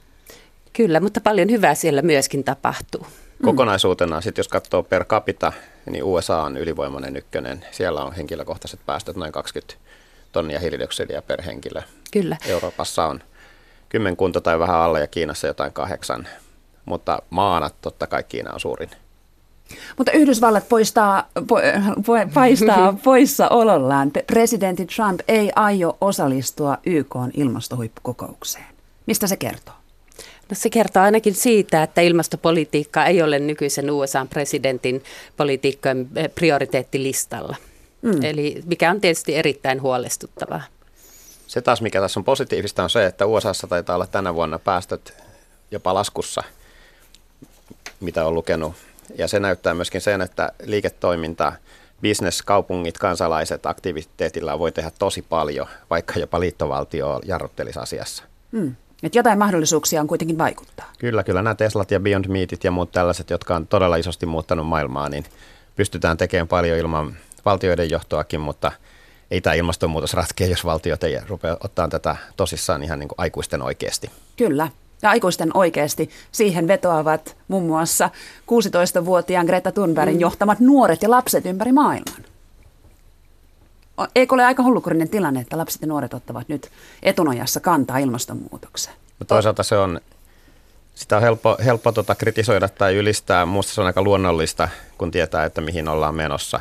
Kyllä, 0.73 1.01
mutta 1.01 1.21
paljon 1.21 1.51
hyvää 1.51 1.75
siellä 1.75 2.03
myöskin 2.03 2.45
tapahtuu. 2.45 3.07
Kokonaisuutena, 3.43 4.21
sit 4.21 4.39
jos 4.39 4.49
katsoo 4.49 4.83
per 4.83 5.05
capita, 5.05 5.53
niin 5.91 6.05
USA 6.05 6.43
on 6.43 6.57
ylivoimainen 6.57 7.17
ykkönen. 7.17 7.65
Siellä 7.71 8.05
on 8.05 8.13
henkilökohtaiset 8.13 8.81
päästöt 8.87 9.17
noin 9.17 9.33
20 9.33 9.75
tonnia 10.33 10.61
hiilidioksidia 10.61 11.23
per 11.23 11.43
henkilö. 11.43 11.83
Kyllä. 12.13 12.37
Euroopassa 12.47 13.07
on 13.07 13.21
kymmenkunta 13.89 14.41
tai 14.41 14.59
vähän 14.59 14.77
alle 14.77 15.01
ja 15.01 15.07
Kiinassa 15.07 15.47
jotain 15.47 15.73
kahdeksan, 15.73 16.29
mutta 16.85 17.23
maana 17.31 17.71
totta 17.81 18.07
kai 18.07 18.23
Kiina 18.23 18.53
on 18.53 18.61
suurin. 18.61 18.91
Mutta 19.99 20.13
Yhdysvallat 20.13 20.69
poistaa, 20.69 21.29
po, 21.47 21.57
po, 22.07 22.13
paistaa 22.35 22.93
poissa 23.05 23.49
olollaan. 23.49 24.11
Presidentti 24.27 24.87
Trump 24.87 25.21
ei 25.29 25.53
aio 25.57 25.97
osallistua 26.01 26.79
YK 26.87 27.15
ilmastohuippukokoukseen. 27.35 28.67
Mistä 29.07 29.27
se 29.27 29.37
kertoo? 29.37 29.80
No 30.51 30.57
se 30.57 30.71
kertoo 30.71 31.03
ainakin 31.03 31.35
siitä, 31.35 31.83
että 31.83 32.01
ilmastopolitiikka 32.01 33.07
ei 33.07 33.23
ole 33.23 33.39
nykyisen 33.39 33.91
USA-presidentin 33.91 35.05
politiikkojen 35.37 36.09
eh, 36.17 36.31
prioriteettilistalla. 36.35 37.57
Mm. 38.03 38.25
Eli 38.25 38.63
mikä 38.67 38.91
on 38.91 39.01
tietysti 39.01 39.37
erittäin 39.37 39.83
huolestuttavaa. 39.83 40.63
Se 41.47 41.61
taas, 41.61 41.83
mikä 41.83 42.01
tässä 42.01 42.21
on 42.21 42.25
positiivista, 42.25 42.83
on 42.83 42.91
se, 42.91 43.07
että 43.07 43.27
USAssa 43.27 43.67
taitaa 43.67 43.95
olla 43.95 44.07
tänä 44.07 44.35
vuonna 44.35 44.59
päästöt 44.59 45.15
jopa 45.71 45.95
laskussa, 45.95 46.43
mitä 48.01 48.27
on 48.27 48.35
lukenut. 48.35 48.73
Ja 49.19 49.29
se 49.29 49.41
näyttää 49.41 49.75
myöskin 49.75 50.01
sen, 50.01 50.21
että 50.21 50.53
liiketoiminta, 50.63 51.53
business, 52.03 52.43
kaupungit, 52.43 52.99
kansalaiset 52.99 53.67
aktiviteetilla 53.67 54.59
voi 54.59 54.73
tehdä 54.73 54.91
tosi 54.99 55.23
paljon, 55.23 55.67
vaikka 55.91 56.19
jopa 56.19 56.41
liittovaltio 56.41 57.21
jarruttelisi 57.25 57.79
asiassa. 57.79 58.25
Mm. 58.53 58.77
Että 59.03 59.19
jotain 59.19 59.39
mahdollisuuksia 59.39 60.01
on 60.01 60.07
kuitenkin 60.07 60.39
vaikuttaa. 60.39 60.93
Kyllä, 60.99 61.23
kyllä 61.23 61.43
nämä 61.43 61.55
Teslat 61.55 61.91
ja 61.91 62.01
Beyond 62.01 62.25
Meatit 62.29 62.65
ja 62.65 62.71
muut 62.71 62.93
tällaiset, 62.93 63.31
jotka 63.31 63.57
on 63.57 63.67
todella 63.67 63.97
isosti 63.97 64.27
muuttanut 64.27 64.67
maailmaa, 64.67 65.09
niin 65.09 65.25
pystytään 65.77 66.17
tekemään 66.17 66.49
paljon 66.49 66.79
ilman 66.79 67.17
valtioiden 67.45 67.91
johtoakin, 67.91 68.41
mutta 68.41 68.73
ei 69.31 69.41
tämä 69.41 69.55
ilmastonmuutos 69.55 70.15
ratkea, 70.15 70.47
jos 70.47 70.65
valtiot 70.65 71.05
ei 71.05 71.19
rupea 71.29 71.57
ottaa 71.65 71.89
tätä 71.89 72.17
tosissaan 72.37 72.83
ihan 72.83 72.99
niin 72.99 73.09
kuin 73.09 73.19
aikuisten 73.19 73.63
oikeasti. 73.63 74.11
Kyllä, 74.37 74.69
ja 75.03 75.11
aikuisten 75.11 75.51
oikeasti 75.55 76.11
siihen 76.33 76.69
vetoavat 76.69 77.37
muun 77.49 77.63
muassa 77.63 78.11
16-vuotiaan 78.51 79.47
Greta 79.47 79.73
Thunbergin 79.73 80.17
mm. 80.17 80.21
johtamat 80.21 80.61
nuoret 80.61 81.03
ja 81.03 81.11
lapset 81.11 81.47
ympäri 81.47 81.73
maailman. 81.73 82.30
Eikö 84.15 84.35
ole 84.35 84.45
aika 84.45 84.63
hullukurinen 84.63 85.09
tilanne, 85.09 85.41
että 85.41 85.59
lapset 85.59 85.83
ja 85.83 85.89
nuoret 85.89 86.15
ottavat 86.15 86.49
nyt 86.49 86.71
etunojassa 87.03 87.61
kantaa 87.61 87.99
ilmastonmuutokseen? 87.99 88.97
No 89.21 89.25
toisaalta 89.27 89.63
se 89.63 89.77
on, 89.79 90.01
sitä 90.95 91.17
on 91.17 91.23
helppo, 91.23 91.57
helppo 91.65 91.93
tota 91.93 92.15
kritisoida 92.15 92.69
tai 92.69 92.97
ylistää. 92.97 93.47
Minusta 93.47 93.73
se 93.73 93.81
on 93.81 93.87
aika 93.87 94.03
luonnollista, 94.03 94.69
kun 94.99 95.11
tietää, 95.11 95.45
että 95.45 95.61
mihin 95.61 95.89
ollaan 95.89 96.15
menossa. 96.15 96.61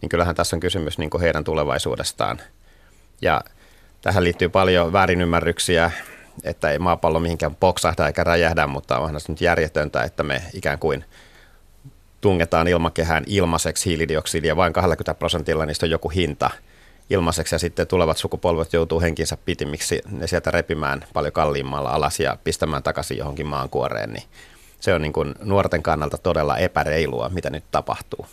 Niin 0.00 0.08
kyllähän 0.08 0.34
tässä 0.34 0.56
on 0.56 0.60
kysymys 0.60 0.98
niin 0.98 1.10
heidän 1.20 1.44
tulevaisuudestaan. 1.44 2.40
Ja 3.22 3.40
tähän 4.00 4.24
liittyy 4.24 4.48
paljon 4.48 4.92
väärinymmärryksiä, 4.92 5.90
että 6.44 6.70
ei 6.70 6.78
maapallo 6.78 7.20
mihinkään 7.20 7.54
poksahda 7.54 8.06
eikä 8.06 8.24
räjähdä, 8.24 8.66
mutta 8.66 8.98
onhan 8.98 9.20
se 9.20 9.32
nyt 9.32 9.40
järjetöntä, 9.40 10.02
että 10.02 10.22
me 10.22 10.42
ikään 10.54 10.78
kuin 10.78 11.04
tungetaan 12.20 12.68
ilmakehään 12.68 13.24
ilmaiseksi 13.26 13.90
hiilidioksidia 13.90 14.56
vain 14.56 14.72
20 14.72 15.18
prosentilla, 15.18 15.66
niistä 15.66 15.86
on 15.86 15.90
joku 15.90 16.08
hinta– 16.08 16.50
ilmaiseksi 17.10 17.54
ja 17.54 17.58
sitten 17.58 17.86
tulevat 17.86 18.16
sukupolvet 18.16 18.72
joutuu 18.72 19.00
henkinsä 19.00 19.36
pitimiksi 19.44 20.02
ne 20.10 20.26
sieltä 20.26 20.50
repimään 20.50 21.04
paljon 21.12 21.32
kalliimmalla 21.32 21.90
alas 21.90 22.20
ja 22.20 22.36
pistämään 22.44 22.82
takaisin 22.82 23.18
johonkin 23.18 23.46
maankuoreen, 23.46 24.12
niin 24.12 24.24
se 24.80 24.94
on 24.94 25.02
niin 25.02 25.12
kuin 25.12 25.34
nuorten 25.42 25.82
kannalta 25.82 26.18
todella 26.18 26.58
epäreilua, 26.58 27.28
mitä 27.28 27.50
nyt 27.50 27.64
tapahtuu. 27.70 28.26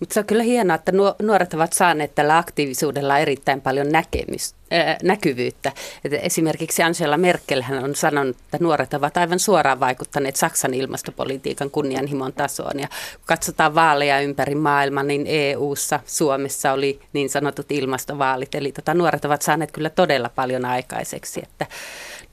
Mutta 0.00 0.14
se 0.14 0.20
on 0.20 0.26
kyllä 0.26 0.42
hienoa, 0.42 0.74
että 0.74 0.92
nuoret 1.22 1.54
ovat 1.54 1.72
saaneet 1.72 2.14
tällä 2.14 2.38
aktiivisuudella 2.38 3.18
erittäin 3.18 3.60
paljon 3.60 3.88
näkemys, 3.92 4.54
äh, 4.72 4.96
näkyvyyttä. 5.02 5.72
Et 6.04 6.12
esimerkiksi 6.12 6.82
Angela 6.82 7.16
Merkel 7.16 7.62
hän 7.62 7.84
on 7.84 7.94
sanonut, 7.94 8.36
että 8.36 8.58
nuoret 8.60 8.94
ovat 8.94 9.16
aivan 9.16 9.38
suoraan 9.38 9.80
vaikuttaneet 9.80 10.36
Saksan 10.36 10.74
ilmastopolitiikan 10.74 11.70
kunnianhimon 11.70 12.32
tasoon. 12.32 12.80
Ja 12.80 12.88
kun 12.88 13.24
katsotaan 13.26 13.74
vaaleja 13.74 14.20
ympäri 14.20 14.54
maailman, 14.54 15.06
niin 15.06 15.24
EU-ssa, 15.26 16.00
Suomessa 16.06 16.72
oli 16.72 17.00
niin 17.12 17.30
sanotut 17.30 17.72
ilmastovaalit. 17.72 18.54
Eli 18.54 18.72
tota, 18.72 18.94
nuoret 18.94 19.24
ovat 19.24 19.42
saaneet 19.42 19.72
kyllä 19.72 19.90
todella 19.90 20.28
paljon 20.28 20.64
aikaiseksi. 20.64 21.40
Että 21.42 21.66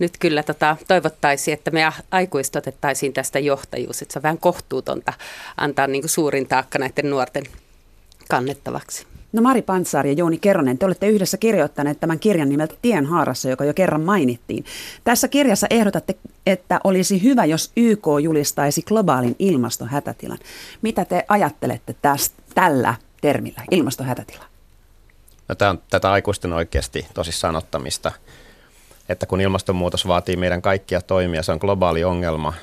nyt 0.03 0.17
kyllä 0.17 0.43
tota, 0.43 0.77
toivottaisiin, 0.87 1.53
että 1.53 1.71
me 1.71 1.91
aikuiset 2.11 2.55
otettaisiin 2.55 3.13
tästä 3.13 3.39
johtajuus, 3.39 4.01
että 4.01 4.13
se 4.13 4.19
on 4.19 4.23
vähän 4.23 4.37
kohtuutonta 4.37 5.13
antaa 5.57 5.87
niin 5.87 6.01
kuin 6.01 6.09
suurin 6.09 6.47
taakka 6.47 6.79
näiden 6.79 7.09
nuorten 7.09 7.43
kannettavaksi. 8.29 9.05
No 9.33 9.41
Mari 9.41 9.61
Pantsari 9.61 10.09
ja 10.09 10.13
Jouni 10.13 10.37
Keronen, 10.37 10.77
te 10.77 10.85
olette 10.85 11.07
yhdessä 11.07 11.37
kirjoittaneet 11.37 11.99
tämän 11.99 12.19
kirjan 12.19 12.49
nimeltä 12.49 12.75
Tien 12.81 13.05
haarassa, 13.05 13.49
joka 13.49 13.65
jo 13.65 13.73
kerran 13.73 14.01
mainittiin. 14.01 14.65
Tässä 15.03 15.27
kirjassa 15.27 15.67
ehdotatte, 15.69 16.15
että 16.45 16.79
olisi 16.83 17.23
hyvä, 17.23 17.45
jos 17.45 17.71
YK 17.77 18.05
julistaisi 18.23 18.81
globaalin 18.81 19.35
ilmastohätätilan. 19.39 20.37
Mitä 20.81 21.05
te 21.05 21.25
ajattelette 21.27 21.95
tästä, 22.01 22.43
tällä 22.55 22.95
termillä, 23.21 23.61
ilmastohätätila? 23.71 24.45
No, 25.49 25.55
tämä 25.55 25.71
on 25.71 25.81
tätä 25.89 26.11
aikuisten 26.11 26.53
oikeasti 26.53 27.07
tosissaan 27.13 27.55
ottamista, 27.55 28.11
että 29.09 29.25
kun 29.25 29.41
ilmastonmuutos 29.41 30.07
vaatii 30.07 30.35
meidän 30.35 30.61
kaikkia 30.61 31.01
toimia, 31.01 31.43
se 31.43 31.51
on 31.51 31.57
globaali 31.61 32.03
ongelma. 32.03 32.53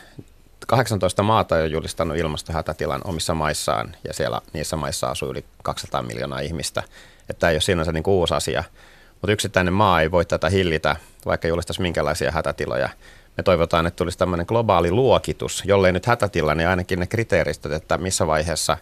18 0.66 1.22
maata 1.22 1.54
on 1.54 1.70
julistanut 1.70 2.16
ilmastohätätilan 2.16 3.00
omissa 3.04 3.34
maissaan 3.34 3.96
ja 4.04 4.12
siellä 4.14 4.40
niissä 4.52 4.76
maissa 4.76 5.10
asuu 5.10 5.30
yli 5.30 5.44
200 5.62 6.02
miljoonaa 6.02 6.40
ihmistä. 6.40 6.82
Että 7.28 7.40
tämä 7.40 7.50
ei 7.50 7.54
ole 7.54 7.60
sinänsä 7.60 7.92
niin 7.92 8.04
uusi 8.06 8.34
asia, 8.34 8.64
mutta 9.12 9.32
yksittäinen 9.32 9.74
maa 9.74 10.00
ei 10.00 10.10
voi 10.10 10.24
tätä 10.24 10.48
hillitä, 10.48 10.96
vaikka 11.26 11.48
julistaisi 11.48 11.82
minkälaisia 11.82 12.30
hätätiloja. 12.30 12.88
Me 13.36 13.42
toivotaan, 13.42 13.86
että 13.86 13.96
tulisi 13.96 14.18
tämmöinen 14.18 14.46
globaali 14.48 14.90
luokitus, 14.90 15.62
jollei 15.66 15.92
nyt 15.92 16.06
hätätila, 16.06 16.54
niin 16.54 16.68
ainakin 16.68 17.00
ne 17.00 17.06
kriteeristöt, 17.06 17.72
että 17.72 17.98
missä 17.98 18.26
vaiheessa 18.26 18.76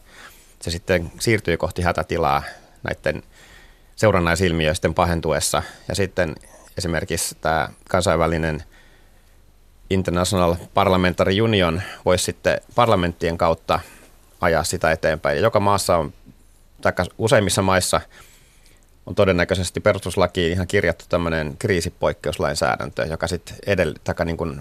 se 0.61 0.71
sitten 0.71 1.13
siirtyy 1.19 1.57
kohti 1.57 1.83
hätätilaa 1.83 2.43
näiden 2.83 3.23
seurannaisilmiöisten 3.97 4.95
pahentuessa. 4.95 5.63
Ja 5.89 5.95
sitten 5.95 6.35
esimerkiksi 6.79 7.37
tämä 7.41 7.69
kansainvälinen 7.89 8.65
International 9.91 10.57
Parliamentary 10.75 11.41
Union 11.41 11.83
voisi 12.05 12.25
sitten 12.25 12.61
parlamenttien 12.75 13.39
kautta 13.39 13.81
ajaa 14.41 14.65
sitä 14.65 14.93
eteenpäin. 14.93 15.37
Ja 15.37 15.43
joka 15.43 15.61
maassa 15.61 15.97
on, 15.97 16.13
tai 16.81 16.93
useimmissa 17.19 17.63
maissa 17.63 18.01
on 19.07 19.15
todennäköisesti 19.15 19.81
perustuslakiin 19.81 20.53
ihan 20.53 20.67
kirjattu 20.67 21.05
tämmöinen 21.09 21.57
kriisipoikkeuslainsäädäntö, 21.59 23.07
joka 23.07 23.27
sitten 23.27 23.57
edellyttää 23.67 24.25
niin 24.25 24.37
kuin 24.37 24.61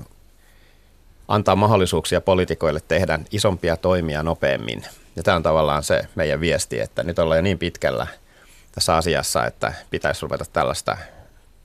antaa 1.28 1.56
mahdollisuuksia 1.56 2.22
poliitikoille 2.22 2.80
tehdä 2.88 3.20
isompia 3.32 3.78
toimia 3.78 4.24
nopeammin. 4.24 4.86
Ja 5.16 5.24
tämä 5.24 5.38
on 5.38 5.44
tavallaan 5.44 5.84
se 5.84 6.08
meidän 6.16 6.42
viesti, 6.42 6.80
että 6.80 7.04
nyt 7.04 7.20
ollaan 7.20 7.38
jo 7.38 7.42
niin 7.42 7.60
pitkällä 7.60 8.08
tässä 8.72 8.96
asiassa, 8.96 9.46
että 9.46 9.74
pitäisi 9.90 10.22
ruveta 10.22 10.46
tällaista 10.54 10.98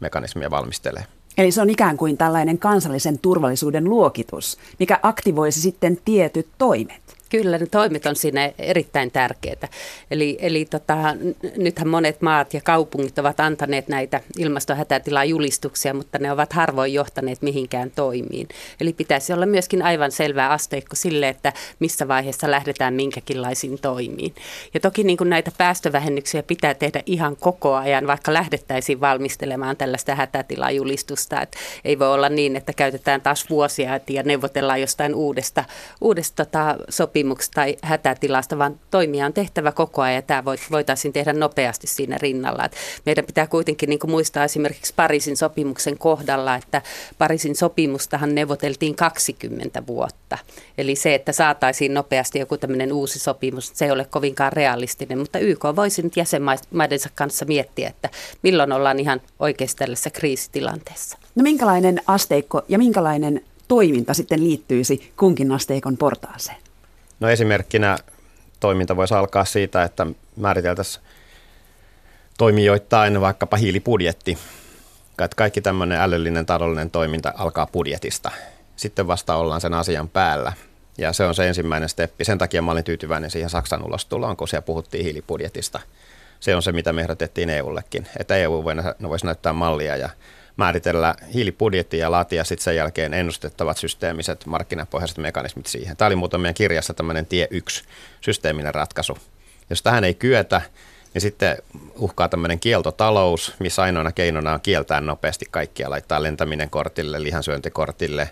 mekanismia 0.02 0.50
valmistelemaan. 0.50 1.10
Eli 1.38 1.50
se 1.50 1.60
on 1.60 1.70
ikään 1.70 1.96
kuin 1.96 2.16
tällainen 2.16 2.58
kansallisen 2.58 3.18
turvallisuuden 3.18 3.84
luokitus, 3.84 4.58
mikä 4.78 5.00
aktivoisi 5.02 5.60
sitten 5.60 5.98
tietyt 6.04 6.48
toimet. 6.58 7.01
Kyllä, 7.32 7.58
ne 7.58 7.66
toimet 7.66 8.06
on 8.06 8.16
siinä 8.16 8.52
erittäin 8.58 9.10
tärkeitä. 9.10 9.68
Eli, 10.10 10.38
eli 10.40 10.64
tota, 10.64 10.94
nythän 11.56 11.88
monet 11.88 12.22
maat 12.22 12.54
ja 12.54 12.60
kaupungit 12.64 13.18
ovat 13.18 13.40
antaneet 13.40 13.88
näitä 13.88 14.20
ilmastohätätilajulistuksia, 14.38 15.94
mutta 15.94 16.18
ne 16.18 16.32
ovat 16.32 16.52
harvoin 16.52 16.94
johtaneet 16.94 17.42
mihinkään 17.42 17.90
toimiin. 17.90 18.48
Eli 18.80 18.92
pitäisi 18.92 19.32
olla 19.32 19.46
myöskin 19.46 19.82
aivan 19.82 20.12
selvää 20.12 20.50
asteikko 20.50 20.96
sille, 20.96 21.28
että 21.28 21.52
missä 21.78 22.08
vaiheessa 22.08 22.50
lähdetään 22.50 22.94
minkäkinlaisiin 22.94 23.78
toimiin. 23.82 24.34
Ja 24.74 24.80
toki 24.80 25.04
niin 25.04 25.16
kuin 25.16 25.30
näitä 25.30 25.50
päästövähennyksiä 25.58 26.42
pitää 26.42 26.74
tehdä 26.74 27.02
ihan 27.06 27.36
koko 27.36 27.74
ajan, 27.74 28.06
vaikka 28.06 28.32
lähdettäisiin 28.32 29.00
valmistelemaan 29.00 29.76
tällaista 29.76 30.14
hätätilajulistusta. 30.14 31.40
Et 31.40 31.56
ei 31.84 31.98
voi 31.98 32.14
olla 32.14 32.28
niin, 32.28 32.56
että 32.56 32.72
käytetään 32.72 33.20
taas 33.20 33.50
vuosia 33.50 34.00
ja 34.10 34.22
neuvotellaan 34.22 34.80
jostain 34.80 35.14
uudesta, 35.14 35.64
uudesta 36.00 36.44
tota, 36.44 36.76
sopimuksesta 36.88 37.21
sopimuksesta 37.22 37.54
tai 37.54 37.76
hätätilasta, 37.82 38.58
vaan 38.58 38.80
toimia 38.90 39.26
on 39.26 39.32
tehtävä 39.32 39.72
koko 39.72 40.02
ajan 40.02 40.14
ja 40.14 40.22
tämä 40.22 40.44
voitaisiin 40.44 41.12
tehdä 41.12 41.32
nopeasti 41.32 41.86
siinä 41.86 42.18
rinnalla. 42.18 42.64
Et 42.64 42.76
meidän 43.06 43.24
pitää 43.24 43.46
kuitenkin 43.46 43.88
niin 43.88 44.00
muistaa 44.06 44.44
esimerkiksi 44.44 44.92
Pariisin 44.96 45.36
sopimuksen 45.36 45.98
kohdalla, 45.98 46.54
että 46.54 46.82
Pariisin 47.18 47.56
sopimustahan 47.56 48.34
neuvoteltiin 48.34 48.94
20 48.94 49.86
vuotta. 49.86 50.38
Eli 50.78 50.96
se, 50.96 51.14
että 51.14 51.32
saataisiin 51.32 51.94
nopeasti 51.94 52.38
joku 52.38 52.56
tämmöinen 52.56 52.92
uusi 52.92 53.18
sopimus, 53.18 53.70
se 53.74 53.84
ei 53.84 53.90
ole 53.90 54.04
kovinkaan 54.04 54.52
realistinen, 54.52 55.18
mutta 55.18 55.38
YK 55.38 55.64
voisi 55.76 56.02
nyt 56.02 56.16
jäsenmaidensa 56.16 57.08
kanssa 57.14 57.44
miettiä, 57.44 57.88
että 57.88 58.10
milloin 58.42 58.72
ollaan 58.72 59.00
ihan 59.00 59.20
oikeasti 59.38 59.78
tällaisessa 59.78 60.10
kriisitilanteessa. 60.10 61.18
No 61.34 61.42
minkälainen 61.42 62.00
asteikko 62.06 62.62
ja 62.68 62.78
minkälainen 62.78 63.40
toiminta 63.68 64.14
sitten 64.14 64.44
liittyisi 64.44 65.12
kunkin 65.16 65.52
asteikon 65.52 65.96
portaaseen? 65.96 66.71
No 67.22 67.28
esimerkkinä 67.28 67.98
toiminta 68.60 68.96
voisi 68.96 69.14
alkaa 69.14 69.44
siitä, 69.44 69.82
että 69.82 70.06
määriteltäisiin 70.36 71.04
toimijoittain 72.38 73.20
vaikkapa 73.20 73.56
hiilibudjetti. 73.56 74.38
Että 75.10 75.36
kaikki 75.36 75.60
tämmöinen 75.60 76.00
älyllinen 76.00 76.46
taloudellinen 76.46 76.90
toiminta 76.90 77.32
alkaa 77.36 77.66
budjetista. 77.66 78.30
Sitten 78.76 79.06
vasta 79.06 79.36
ollaan 79.36 79.60
sen 79.60 79.74
asian 79.74 80.08
päällä. 80.08 80.52
Ja 80.98 81.12
se 81.12 81.24
on 81.24 81.34
se 81.34 81.48
ensimmäinen 81.48 81.88
steppi. 81.88 82.24
Sen 82.24 82.38
takia 82.38 82.62
mä 82.62 82.72
olin 82.72 82.84
tyytyväinen 82.84 83.30
siihen 83.30 83.50
Saksan 83.50 83.84
ulostuloon, 83.84 84.36
kun 84.36 84.48
siellä 84.48 84.62
puhuttiin 84.62 85.04
hiilibudjetista. 85.04 85.80
Se 86.40 86.56
on 86.56 86.62
se, 86.62 86.72
mitä 86.72 86.92
me 86.92 87.02
ehdotettiin 87.02 87.50
EUllekin, 87.50 88.06
että 88.20 88.36
EU 88.36 88.64
voisi 89.08 89.26
näyttää 89.26 89.52
mallia 89.52 89.96
ja 89.96 90.10
määritellä 90.56 91.14
hiilibudjetti 91.34 91.98
ja 91.98 92.10
laatia 92.10 92.44
sitten 92.44 92.64
sen 92.64 92.76
jälkeen 92.76 93.14
ennustettavat 93.14 93.76
systeemiset 93.76 94.46
markkinapohjaiset 94.46 95.18
mekanismit 95.18 95.66
siihen. 95.66 95.96
Tämä 95.96 96.06
oli 96.06 96.16
muuten 96.16 96.40
meidän 96.40 96.54
kirjassa 96.54 96.94
tämmöinen 96.94 97.26
tie 97.26 97.48
yksi 97.50 97.84
systeeminen 98.20 98.74
ratkaisu. 98.74 99.18
Jos 99.70 99.82
tähän 99.82 100.04
ei 100.04 100.14
kyetä, 100.14 100.60
niin 101.14 101.22
sitten 101.22 101.58
uhkaa 101.98 102.28
tämmöinen 102.28 102.60
kieltotalous, 102.60 103.54
missä 103.58 103.82
ainoana 103.82 104.12
keinona 104.12 104.52
on 104.52 104.60
kieltää 104.60 105.00
nopeasti 105.00 105.44
kaikkia, 105.50 105.90
laittaa 105.90 106.22
lentäminen 106.22 106.70
kortille, 106.70 107.22
lihansyöntikortille, 107.22 108.30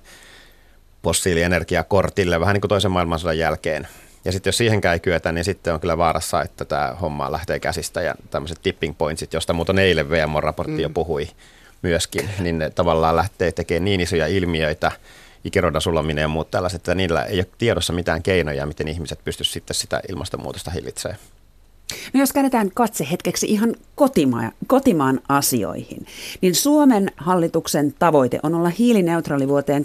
fossiilienergiakortille, 1.04 2.40
vähän 2.40 2.54
niin 2.54 2.60
kuin 2.60 2.68
toisen 2.68 2.90
maailmansodan 2.90 3.38
jälkeen. 3.38 3.88
Ja 4.24 4.32
sitten 4.32 4.48
jos 4.48 4.56
siihenkään 4.56 4.92
ei 4.92 5.00
kyetä, 5.00 5.32
niin 5.32 5.44
sitten 5.44 5.74
on 5.74 5.80
kyllä 5.80 5.98
vaarassa, 5.98 6.42
että 6.42 6.64
tämä 6.64 6.96
homma 7.00 7.32
lähtee 7.32 7.58
käsistä 7.60 8.02
ja 8.02 8.14
tämmöiset 8.30 8.58
tipping 8.62 8.94
pointsit, 8.98 9.32
josta 9.32 9.52
muuten 9.52 9.78
eilen 9.78 10.10
VMO-raportti 10.10 10.72
mm. 10.72 10.80
jo 10.80 10.90
puhui, 10.90 11.28
myöskin, 11.82 12.30
niin 12.38 12.58
ne 12.58 12.70
tavallaan 12.70 13.16
lähtee 13.16 13.52
tekemään 13.52 13.84
niin 13.84 14.00
isoja 14.00 14.26
ilmiöitä, 14.26 14.92
ikirodan 15.44 15.80
sulaminen 15.80 16.22
ja 16.22 16.28
muut 16.28 16.50
tällaiset, 16.50 16.78
että 16.78 16.94
niillä 16.94 17.24
ei 17.24 17.38
ole 17.38 17.46
tiedossa 17.58 17.92
mitään 17.92 18.22
keinoja, 18.22 18.66
miten 18.66 18.88
ihmiset 18.88 19.24
pystyisivät 19.24 19.52
sitten 19.52 19.74
sitä 19.74 20.00
ilmastonmuutosta 20.08 20.70
hillitsemään. 20.70 21.18
No 22.12 22.20
jos 22.20 22.32
käännetään 22.32 22.70
katse 22.74 23.06
hetkeksi 23.10 23.46
ihan 23.46 23.74
kotima- 23.94 24.52
kotimaan 24.66 25.20
asioihin, 25.28 26.06
niin 26.40 26.54
Suomen 26.54 27.10
hallituksen 27.16 27.94
tavoite 27.98 28.40
on 28.42 28.54
olla 28.54 28.68
hiilineutraali 28.68 29.48
vuoteen 29.48 29.84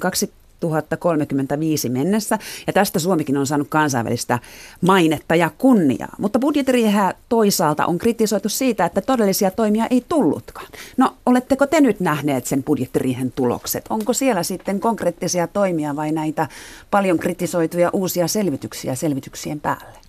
2035 0.69 1.89
mennessä, 1.89 2.39
ja 2.67 2.73
tästä 2.73 2.99
Suomikin 2.99 3.37
on 3.37 3.47
saanut 3.47 3.67
kansainvälistä 3.69 4.39
mainetta 4.81 5.35
ja 5.35 5.49
kunniaa. 5.57 6.15
Mutta 6.19 6.39
budjettiriihää 6.39 7.13
toisaalta 7.29 7.85
on 7.85 7.97
kritisoitu 7.97 8.49
siitä, 8.49 8.85
että 8.85 9.01
todellisia 9.01 9.51
toimia 9.51 9.87
ei 9.89 10.05
tullutkaan. 10.09 10.67
No, 10.97 11.13
oletteko 11.25 11.67
te 11.67 11.81
nyt 11.81 11.99
nähneet 11.99 12.45
sen 12.45 12.63
budjettiriihen 12.63 13.31
tulokset? 13.31 13.85
Onko 13.89 14.13
siellä 14.13 14.43
sitten 14.43 14.79
konkreettisia 14.79 15.47
toimia 15.47 15.95
vai 15.95 16.11
näitä 16.11 16.47
paljon 16.91 17.19
kritisoituja 17.19 17.89
uusia 17.93 18.27
selvityksiä 18.27 18.95
selvityksien 18.95 19.59
päälle? 19.59 20.04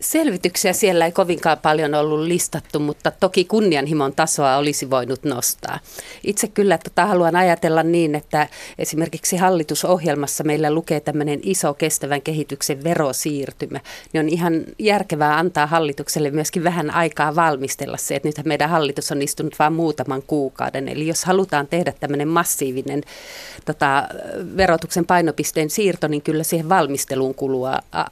Selvityksiä 0.00 0.72
siellä 0.72 1.06
ei 1.06 1.12
kovinkaan 1.12 1.58
paljon 1.58 1.94
ollut 1.94 2.20
listattu, 2.20 2.78
mutta 2.78 3.10
toki 3.10 3.44
kunnianhimon 3.44 4.12
tasoa 4.12 4.56
olisi 4.56 4.90
voinut 4.90 5.24
nostaa. 5.24 5.78
Itse 6.24 6.48
kyllä 6.48 6.78
tota 6.78 7.06
haluan 7.06 7.36
ajatella 7.36 7.82
niin, 7.82 8.14
että 8.14 8.48
esimerkiksi 8.78 9.36
hallitusohjelmassa 9.36 10.44
meillä 10.44 10.70
lukee 10.70 11.00
tämmöinen 11.00 11.40
iso 11.42 11.74
kestävän 11.74 12.22
kehityksen 12.22 12.84
verosiirtymä. 12.84 13.80
Niin 14.12 14.24
on 14.24 14.28
ihan 14.28 14.64
järkevää 14.78 15.38
antaa 15.38 15.66
hallitukselle 15.66 16.30
myöskin 16.30 16.64
vähän 16.64 16.90
aikaa 16.90 17.34
valmistella 17.36 17.96
se, 17.96 18.16
että 18.16 18.28
nythän 18.28 18.48
meidän 18.48 18.70
hallitus 18.70 19.12
on 19.12 19.22
istunut 19.22 19.58
vain 19.58 19.72
muutaman 19.72 20.22
kuukauden. 20.26 20.88
Eli 20.88 21.06
jos 21.06 21.24
halutaan 21.24 21.66
tehdä 21.66 21.92
tämmöinen 22.00 22.28
massiivinen 22.28 23.02
tota, 23.64 24.08
verotuksen 24.56 25.06
painopisteen 25.06 25.70
siirto, 25.70 26.08
niin 26.08 26.22
kyllä 26.22 26.42
siihen 26.42 26.68
valmisteluun 26.68 27.34
kuluu 27.34 27.66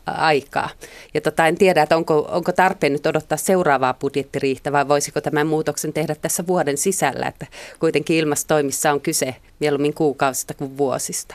aikaa. 0.06 0.70
Ja 1.14 1.20
tota, 1.20 1.46
en 1.46 1.58
tiedä, 1.58 1.75
tiedä, 1.76 1.82
että 1.82 1.96
onko, 1.96 2.28
onko 2.30 2.52
tarpeen 2.52 2.92
nyt 2.92 3.06
odottaa 3.06 3.38
seuraavaa 3.38 3.94
budjettiriihtä 3.94 4.72
vai 4.72 4.88
voisiko 4.88 5.20
tämän 5.20 5.46
muutoksen 5.46 5.92
tehdä 5.92 6.14
tässä 6.14 6.46
vuoden 6.46 6.78
sisällä, 6.78 7.26
että 7.26 7.46
kuitenkin 7.80 8.16
ilmastoimissa 8.16 8.92
on 8.92 9.00
kyse 9.00 9.34
mieluummin 9.60 9.94
kuukausista 9.94 10.54
kuin 10.54 10.78
vuosista. 10.78 11.34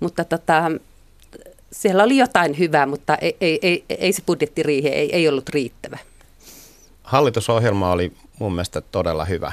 Mutta 0.00 0.24
tota, 0.24 0.62
siellä 1.72 2.02
oli 2.02 2.16
jotain 2.16 2.58
hyvää, 2.58 2.86
mutta 2.86 3.14
ei, 3.14 3.36
ei, 3.40 3.58
ei, 3.62 3.84
ei 3.88 4.12
se 4.12 4.22
budjettiriihi 4.26 4.88
ei, 4.88 5.16
ei 5.16 5.28
ollut 5.28 5.48
riittävä. 5.48 5.98
Hallitusohjelma 7.02 7.92
oli 7.92 8.12
mun 8.38 8.52
mielestä 8.52 8.80
todella 8.80 9.24
hyvä, 9.24 9.52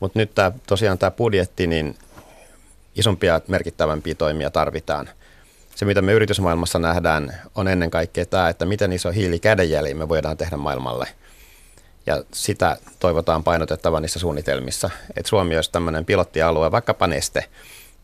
mutta 0.00 0.18
nyt 0.18 0.34
tää, 0.34 0.52
tosiaan 0.66 0.98
tämä 0.98 1.10
budjetti, 1.10 1.66
niin 1.66 1.96
isompia 2.96 3.40
merkittävämpiä 3.48 4.14
toimia 4.14 4.50
tarvitaan– 4.50 5.10
se, 5.74 5.84
mitä 5.84 6.02
me 6.02 6.12
yritysmaailmassa 6.12 6.78
nähdään, 6.78 7.34
on 7.54 7.68
ennen 7.68 7.90
kaikkea 7.90 8.26
tämä, 8.26 8.48
että 8.48 8.66
miten 8.66 8.92
iso 8.92 9.10
hiilikädenjälji 9.10 9.94
me 9.94 10.08
voidaan 10.08 10.36
tehdä 10.36 10.56
maailmalle. 10.56 11.08
Ja 12.06 12.24
sitä 12.32 12.76
toivotaan 12.98 13.44
painotettavan 13.44 14.02
niissä 14.02 14.18
suunnitelmissa, 14.18 14.90
että 15.16 15.28
Suomi 15.28 15.56
olisi 15.56 15.72
tämmöinen 15.72 16.04
pilottialue, 16.04 16.72
vaikkapa 16.72 17.06
neste, 17.06 17.44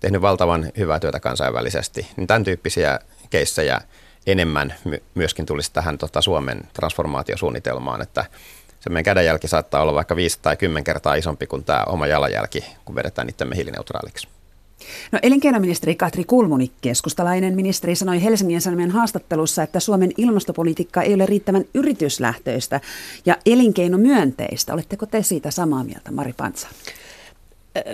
tehnyt 0.01 0.23
valtavan 0.23 0.73
hyvää 0.77 1.01
työtä 1.01 1.21
kansainvälisesti, 1.21 2.07
niin 2.17 2.27
tämän 2.27 2.45
tyyppisiä 2.45 2.99
keissejä 3.31 3.81
enemmän 4.27 4.75
myöskin 5.15 5.47
tulisi 5.47 5.73
tähän 5.73 5.99
tota, 5.99 6.21
Suomen 6.21 6.61
transformaatiosuunnitelmaan, 6.73 8.03
että 8.03 8.25
se 8.81 8.91
meidän 8.91 9.05
kädenjälki 9.05 9.49
saattaa 9.49 9.83
olla 9.83 9.95
vaikka 9.95 10.17
5 10.17 10.39
tai 10.43 10.57
10 10.57 10.85
kertaa 10.85 11.15
isompi 11.15 11.47
kuin 11.47 11.65
tämä 11.65 11.85
oma 11.85 12.07
jalanjälki, 12.07 12.65
kun 12.85 12.95
vedetään 12.95 13.29
itsemme 13.29 13.57
hiilineutraaliksi. 13.57 14.29
No, 15.13 15.19
elinkeinoministeri 15.23 15.95
Katri 15.95 16.25
Kulmuni, 16.25 16.71
keskustalainen 16.81 17.55
ministeri, 17.55 17.95
sanoi 17.95 18.23
Helsingin 18.23 18.61
Sanomien 18.61 18.91
haastattelussa, 18.91 19.63
että 19.63 19.81
Suomen 19.81 20.13
ilmastopolitiikka 20.17 21.03
ei 21.03 21.15
ole 21.15 21.27
riittävän 21.27 21.65
yrityslähtöistä 21.75 22.81
ja 23.27 23.37
elinkeinomyönteistä. 23.47 24.75
Oletteko 24.75 25.07
te 25.07 25.23
siitä 25.23 25.51
samaa 25.51 25.85
mieltä, 25.85 26.13
Mari 26.13 26.33
Pantsa? 26.37 26.69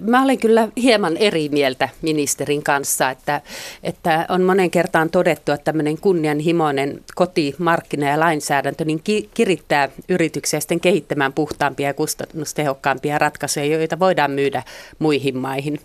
Mä 0.01 0.23
olen 0.23 0.39
kyllä 0.39 0.69
hieman 0.77 1.17
eri 1.17 1.49
mieltä 1.49 1.89
ministerin 2.03 2.63
kanssa, 2.63 3.11
että, 3.11 3.41
että 3.83 4.27
on 4.29 4.43
monen 4.43 4.71
kertaan 4.71 5.11
todettu, 5.11 5.53
että 5.53 5.65
tämmöinen 5.65 5.99
kunnianhimoinen 5.99 7.01
kotimarkkina 7.15 8.09
ja 8.09 8.21
lainsäädäntö 8.21 8.85
niin 8.85 9.01
ki- 9.05 9.31
kirittää 9.35 9.89
yrityksiä 10.09 10.61
sitten 10.61 10.81
kehittämään 10.81 11.33
puhtaampia 11.33 11.89
ja 11.89 11.95
kustannustehokkaampia 11.95 13.19
ratkaisuja, 13.19 13.67
joita 13.67 13.99
voidaan 13.99 14.31
myydä 14.31 14.63
muihin 14.99 15.37
maihin. 15.37 15.81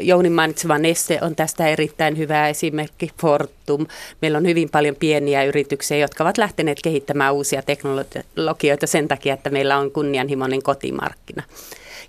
Jounin 0.00 0.32
mainitsema 0.32 0.78
Neste 0.78 1.18
on 1.22 1.36
tästä 1.36 1.68
erittäin 1.68 2.18
hyvä 2.18 2.48
esimerkki, 2.48 3.10
Fortum. 3.20 3.86
Meillä 4.22 4.38
on 4.38 4.46
hyvin 4.46 4.68
paljon 4.70 4.96
pieniä 4.96 5.44
yrityksiä, 5.44 5.96
jotka 5.96 6.24
ovat 6.24 6.38
lähteneet 6.38 6.78
kehittämään 6.82 7.34
uusia 7.34 7.62
teknologioita 7.62 8.86
sen 8.86 9.08
takia, 9.08 9.34
että 9.34 9.50
meillä 9.50 9.78
on 9.78 9.90
kunnianhimoinen 9.90 10.62
kotimarkkina. 10.62 11.42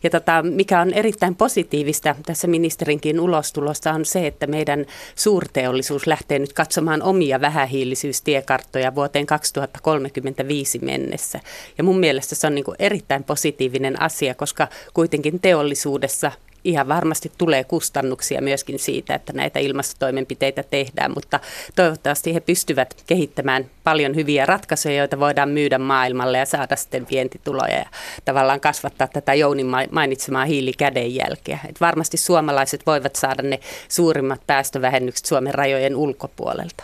Ja 0.04 0.10
tota, 0.10 0.44
mikä 0.44 0.82
on 0.82 0.94
erittäin 0.94 1.36
positiivista 1.36 2.16
tässä 2.26 2.48
ministerinkin 2.48 3.20
ulostulossa 3.20 3.92
on 3.92 4.06
se, 4.06 4.28
että 4.28 4.48
meidän 4.48 4.86
suurteollisuus 5.16 6.08
lähtee 6.08 6.40
nyt 6.40 6.54
katsomaan 6.54 7.02
omia 7.02 7.42
vähähiilisyystiekarttoja 7.42 8.96
vuoteen 8.96 9.26
2035 9.26 10.80
mennessä. 10.80 11.40
Ja 11.78 11.84
mun 11.84 12.00
mielestä 12.00 12.36
se 12.36 12.48
on 12.48 12.56
niin 12.56 12.66
kuin 12.66 12.76
erittäin 12.80 13.24
positiivinen 13.24 14.02
asia, 14.02 14.36
koska 14.36 14.68
kuitenkin 14.94 15.40
teollisuudessa 15.40 16.32
ihan 16.64 16.88
varmasti 16.88 17.32
tulee 17.38 17.64
kustannuksia 17.64 18.42
myöskin 18.42 18.80
siitä, 18.80 19.16
että 19.16 19.34
näitä 19.34 19.60
ilmastotoimenpiteitä 19.60 20.64
tehdään, 20.64 21.12
mutta 21.16 21.40
toivottavasti 21.76 22.34
he 22.34 22.40
pystyvät 22.40 23.04
kehittämään 23.08 23.70
paljon 23.84 24.16
hyviä 24.16 24.46
ratkaisuja, 24.46 24.96
joita 24.96 25.20
voidaan 25.20 25.50
myydä 25.50 25.78
maailmalle 25.78 26.38
ja 26.38 26.46
saada 26.46 26.76
sitten 26.76 27.08
vientituloja 27.12 27.78
ja 27.78 27.86
tavallaan 28.26 28.60
kasvattaa 28.60 29.08
tätä 29.08 29.34
Jounin 29.34 29.68
mainitsemaa 29.92 30.46
hiilikädenjälkeä. 30.46 31.60
Et 31.70 31.82
varmasti 31.82 32.18
suomalaiset 32.18 32.86
voivat 32.86 33.16
saada 33.16 33.44
ne 33.44 33.60
suurimmat 33.90 34.42
päästövähennykset 34.48 35.26
Suomen 35.26 35.54
rajojen 35.54 35.96
ulkopuolelta. 35.96 36.84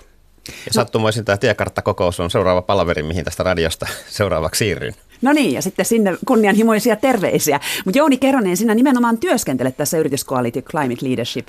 Ja 0.65 0.73
sattumoisin 0.73 1.25
tämä 1.25 1.37
tiekarttakokous 1.37 2.19
on 2.19 2.31
seuraava 2.31 2.61
palaveri, 2.61 3.03
mihin 3.03 3.25
tästä 3.25 3.43
radiosta 3.43 3.87
seuraavaksi 4.07 4.59
siirryn. 4.59 4.93
No 5.21 5.33
niin, 5.33 5.53
ja 5.53 5.61
sitten 5.61 5.85
sinne 5.85 6.17
kunnianhimoisia 6.25 6.95
terveisiä. 6.95 7.59
Mutta 7.85 7.97
Jouni 7.97 8.17
Keronen, 8.17 8.57
sinä 8.57 8.75
nimenomaan 8.75 9.17
työskentelet 9.17 9.77
tässä 9.77 9.97
yrityskoalitio 9.97 10.61
Climate 10.61 11.05
Leadership 11.07 11.47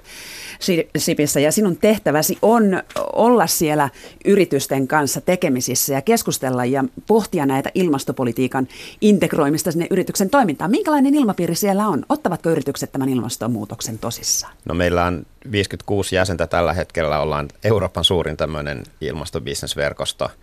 Shipissä, 0.99 1.41
ja 1.41 1.53
sinun 1.53 1.77
tehtäväsi 1.77 2.39
on 2.43 2.83
olla 3.13 3.47
siellä 3.47 3.89
yritysten 4.25 4.89
kanssa 4.89 5.21
tekemisissä 5.21 5.95
ja 5.95 6.03
keskustella 6.03 6.65
ja 6.65 6.85
pohtia 7.07 7.47
näitä 7.47 7.71
ilmastopolitiikan 7.75 8.69
integroimista 9.01 9.73
sinne 9.73 9.87
yrityksen 9.91 10.31
toimintaan. 10.31 10.71
Minkälainen 10.71 11.15
ilmapiiri 11.15 11.55
siellä 11.55 11.89
on? 11.89 12.05
Ottavatko 12.09 12.51
yritykset 12.51 12.93
tämän 12.93 13.09
ilmastonmuutoksen 13.09 13.99
tosissaan? 13.99 14.53
No 14.65 14.75
meillä 14.75 15.05
on 15.05 15.27
56 15.53 16.17
jäsentä 16.17 16.47
tällä 16.47 16.73
hetkellä, 16.73 17.21
ollaan 17.21 17.49
Euroopan 17.65 18.05
suurin 18.05 18.37
tämmöinen 18.37 18.83
ilmastobisnesverkosto– 19.01 20.31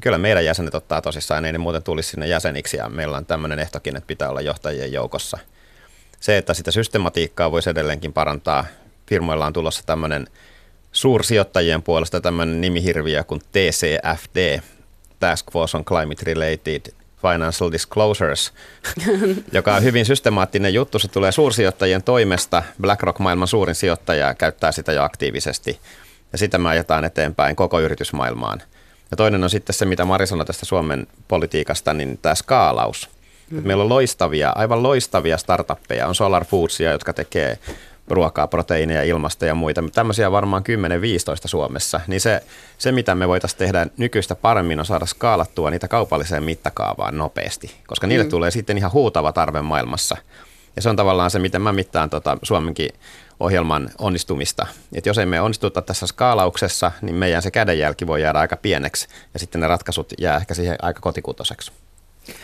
kyllä 0.00 0.18
meidän 0.18 0.44
jäsenet 0.44 0.74
ottaa 0.74 1.02
tosissaan, 1.02 1.44
ei 1.44 1.52
ne 1.52 1.58
muuten 1.58 1.82
tulisi 1.82 2.10
sinne 2.10 2.26
jäseniksi 2.26 2.76
ja 2.76 2.88
meillä 2.88 3.16
on 3.16 3.26
tämmöinen 3.26 3.58
ehtokin, 3.58 3.96
että 3.96 4.06
pitää 4.06 4.30
olla 4.30 4.40
johtajien 4.40 4.92
joukossa. 4.92 5.38
Se, 6.20 6.38
että 6.38 6.54
sitä 6.54 6.70
systematiikkaa 6.70 7.50
voisi 7.50 7.70
edelleenkin 7.70 8.12
parantaa, 8.12 8.64
firmoilla 9.06 9.46
on 9.46 9.52
tulossa 9.52 9.82
tämmöinen 9.86 10.26
suursijoittajien 10.92 11.82
puolesta 11.82 12.20
tämmöinen 12.20 12.60
nimihirviö 12.60 13.24
kuin 13.24 13.40
TCFD, 13.40 14.60
Task 15.20 15.52
Force 15.52 15.76
on 15.76 15.84
Climate 15.84 16.24
Related 16.24 16.92
Financial 17.22 17.72
Disclosures, 17.72 18.52
joka 19.52 19.74
on 19.74 19.82
hyvin 19.82 20.06
systemaattinen 20.06 20.74
juttu. 20.74 20.98
Se 20.98 21.08
tulee 21.08 21.32
suursijoittajien 21.32 22.02
toimesta. 22.02 22.62
BlackRock, 22.80 23.18
maailman 23.18 23.48
suurin 23.48 23.74
sijoittaja, 23.74 24.34
käyttää 24.34 24.72
sitä 24.72 24.92
jo 24.92 25.02
aktiivisesti. 25.02 25.80
Ja 26.32 26.38
sitä 26.38 26.58
me 26.58 26.68
ajetaan 26.68 27.04
eteenpäin 27.04 27.56
koko 27.56 27.80
yritysmaailmaan. 27.80 28.62
Ja 29.12 29.16
toinen 29.16 29.44
on 29.44 29.50
sitten 29.50 29.74
se, 29.74 29.84
mitä 29.84 30.04
Mari 30.04 30.26
sanoi 30.26 30.46
tästä 30.46 30.66
Suomen 30.66 31.06
politiikasta, 31.28 31.94
niin 31.94 32.18
tämä 32.22 32.34
skaalaus. 32.34 33.10
Mm. 33.50 33.62
meillä 33.64 33.82
on 33.82 33.88
loistavia, 33.88 34.52
aivan 34.54 34.82
loistavia 34.82 35.38
startuppeja. 35.38 36.06
On 36.06 36.14
Solar 36.14 36.44
Foodsia, 36.44 36.92
jotka 36.92 37.12
tekee 37.12 37.58
ruokaa, 38.08 38.46
proteiineja, 38.46 39.02
ilmasta 39.02 39.46
ja 39.46 39.54
muita. 39.54 39.84
Tämmöisiä 39.94 40.32
varmaan 40.32 40.62
10-15 40.62 41.48
Suomessa. 41.48 42.00
Niin 42.06 42.20
se, 42.20 42.42
se, 42.78 42.92
mitä 42.92 43.14
me 43.14 43.28
voitaisiin 43.28 43.58
tehdä 43.58 43.86
nykyistä 43.96 44.34
paremmin, 44.34 44.78
on 44.78 44.86
saada 44.86 45.06
skaalattua 45.06 45.70
niitä 45.70 45.88
kaupalliseen 45.88 46.42
mittakaavaan 46.42 47.18
nopeasti. 47.18 47.74
Koska 47.86 48.06
niille 48.06 48.24
mm. 48.24 48.30
tulee 48.30 48.50
sitten 48.50 48.78
ihan 48.78 48.92
huutava 48.92 49.32
tarve 49.32 49.62
maailmassa. 49.62 50.16
Ja 50.76 50.82
se 50.82 50.88
on 50.88 50.96
tavallaan 50.96 51.30
se, 51.30 51.38
miten 51.38 51.62
mä 51.62 51.72
mittaan 51.72 52.10
tota 52.10 52.38
Suomenkin 52.42 52.90
ohjelman 53.42 53.90
onnistumista. 53.98 54.66
Et 54.94 55.06
jos 55.06 55.18
emme 55.18 55.40
onnistuta 55.40 55.82
tässä 55.82 56.06
skaalauksessa, 56.06 56.92
niin 57.02 57.14
meidän 57.14 57.42
se 57.42 57.50
kädenjälki 57.50 58.06
voi 58.06 58.22
jäädä 58.22 58.38
aika 58.38 58.56
pieneksi 58.56 59.08
ja 59.34 59.40
sitten 59.40 59.60
ne 59.60 59.66
ratkaisut 59.66 60.12
jää 60.18 60.36
ehkä 60.36 60.54
siihen 60.54 60.76
aika 60.82 61.00
kotikutoseksi. 61.00 61.72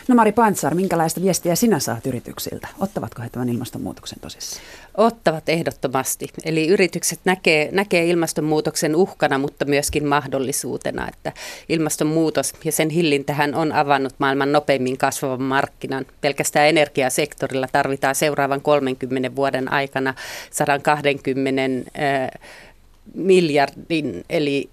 No 0.07 0.15
Mari 0.15 0.31
Pantsar, 0.31 0.75
minkälaista 0.75 1.21
viestiä 1.21 1.55
sinä 1.55 1.79
saat 1.79 2.07
yrityksiltä? 2.07 2.67
Ottavatko 2.79 3.21
he 3.21 3.29
tämän 3.29 3.49
ilmastonmuutoksen 3.49 4.19
tosissaan? 4.19 4.65
Ottavat 4.97 5.49
ehdottomasti. 5.49 6.27
Eli 6.45 6.67
yritykset 6.67 7.19
näkee, 7.25 7.69
näkee 7.71 8.05
ilmastonmuutoksen 8.05 8.95
uhkana, 8.95 9.37
mutta 9.37 9.65
myöskin 9.65 10.07
mahdollisuutena, 10.07 11.07
että 11.07 11.33
ilmastonmuutos 11.69 12.53
ja 12.65 12.71
sen 12.71 12.89
hillintähän 12.89 13.55
on 13.55 13.71
avannut 13.71 14.13
maailman 14.17 14.51
nopeimmin 14.51 14.97
kasvavan 14.97 15.41
markkinan. 15.41 16.05
Pelkästään 16.21 16.67
energiasektorilla 16.67 17.67
tarvitaan 17.71 18.15
seuraavan 18.15 18.61
30 18.61 19.35
vuoden 19.35 19.71
aikana 19.71 20.13
120 20.51 21.61
äh, 21.63 22.29
miljardin, 23.13 24.25
eli 24.29 24.69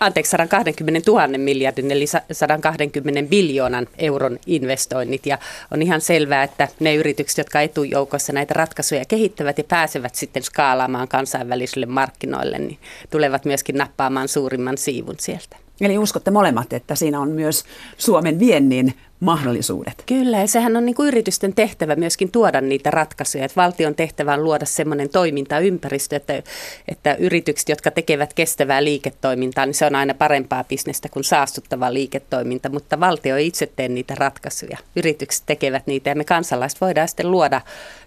anteeksi, 0.00 0.30
120 0.30 1.10
000 1.10 1.28
miljardin 1.38 1.90
eli 1.90 2.06
120 2.32 3.30
biljoonan 3.30 3.88
euron 3.98 4.38
investoinnit. 4.46 5.26
Ja 5.26 5.38
on 5.70 5.82
ihan 5.82 6.00
selvää, 6.00 6.42
että 6.42 6.68
ne 6.80 6.94
yritykset, 6.94 7.38
jotka 7.38 7.60
etujoukossa 7.60 8.32
näitä 8.32 8.54
ratkaisuja 8.54 9.04
kehittävät 9.04 9.58
ja 9.58 9.64
pääsevät 9.64 10.14
sitten 10.14 10.42
skaalaamaan 10.42 11.08
kansainvälisille 11.08 11.86
markkinoille, 11.86 12.58
niin 12.58 12.78
tulevat 13.10 13.44
myöskin 13.44 13.76
nappaamaan 13.76 14.28
suurimman 14.28 14.78
siivun 14.78 15.16
sieltä. 15.18 15.56
Eli 15.80 15.98
uskotte 15.98 16.30
molemmat, 16.30 16.72
että 16.72 16.94
siinä 16.94 17.20
on 17.20 17.28
myös 17.28 17.64
Suomen 17.98 18.38
viennin 18.38 18.94
mahdollisuudet. 19.20 20.02
Kyllä, 20.06 20.38
ja 20.38 20.46
sehän 20.46 20.76
on 20.76 20.86
niin 20.86 20.94
kuin 20.94 21.08
yritysten 21.08 21.54
tehtävä 21.54 21.96
myöskin 21.96 22.32
tuoda 22.32 22.60
niitä 22.60 22.90
ratkaisuja. 22.90 23.44
Että 23.44 23.62
valtion 23.62 23.94
tehtävä 23.94 24.34
on 24.34 24.44
luoda 24.44 24.66
semmoinen 24.66 25.08
toimintaympäristö, 25.08 26.16
että, 26.16 26.42
että 26.88 27.14
yritykset, 27.14 27.68
jotka 27.68 27.90
tekevät 27.90 28.34
kestävää 28.34 28.84
liiketoimintaa, 28.84 29.66
niin 29.66 29.74
se 29.74 29.86
on 29.86 29.94
aina 29.94 30.14
parempaa 30.14 30.64
bisnestä 30.64 31.08
kuin 31.08 31.24
saastuttava 31.24 31.92
liiketoiminta, 31.92 32.68
mutta 32.68 33.00
valtio 33.00 33.36
ei 33.36 33.46
itse 33.46 33.72
tee 33.76 33.88
niitä 33.88 34.14
ratkaisuja. 34.14 34.78
Yritykset 34.96 35.42
tekevät 35.46 35.86
niitä 35.86 36.10
ja 36.10 36.16
me 36.16 36.24
kansalaiset 36.24 36.80
voidaan 36.80 37.08
sitten 37.08 37.30
luoda 37.30 37.60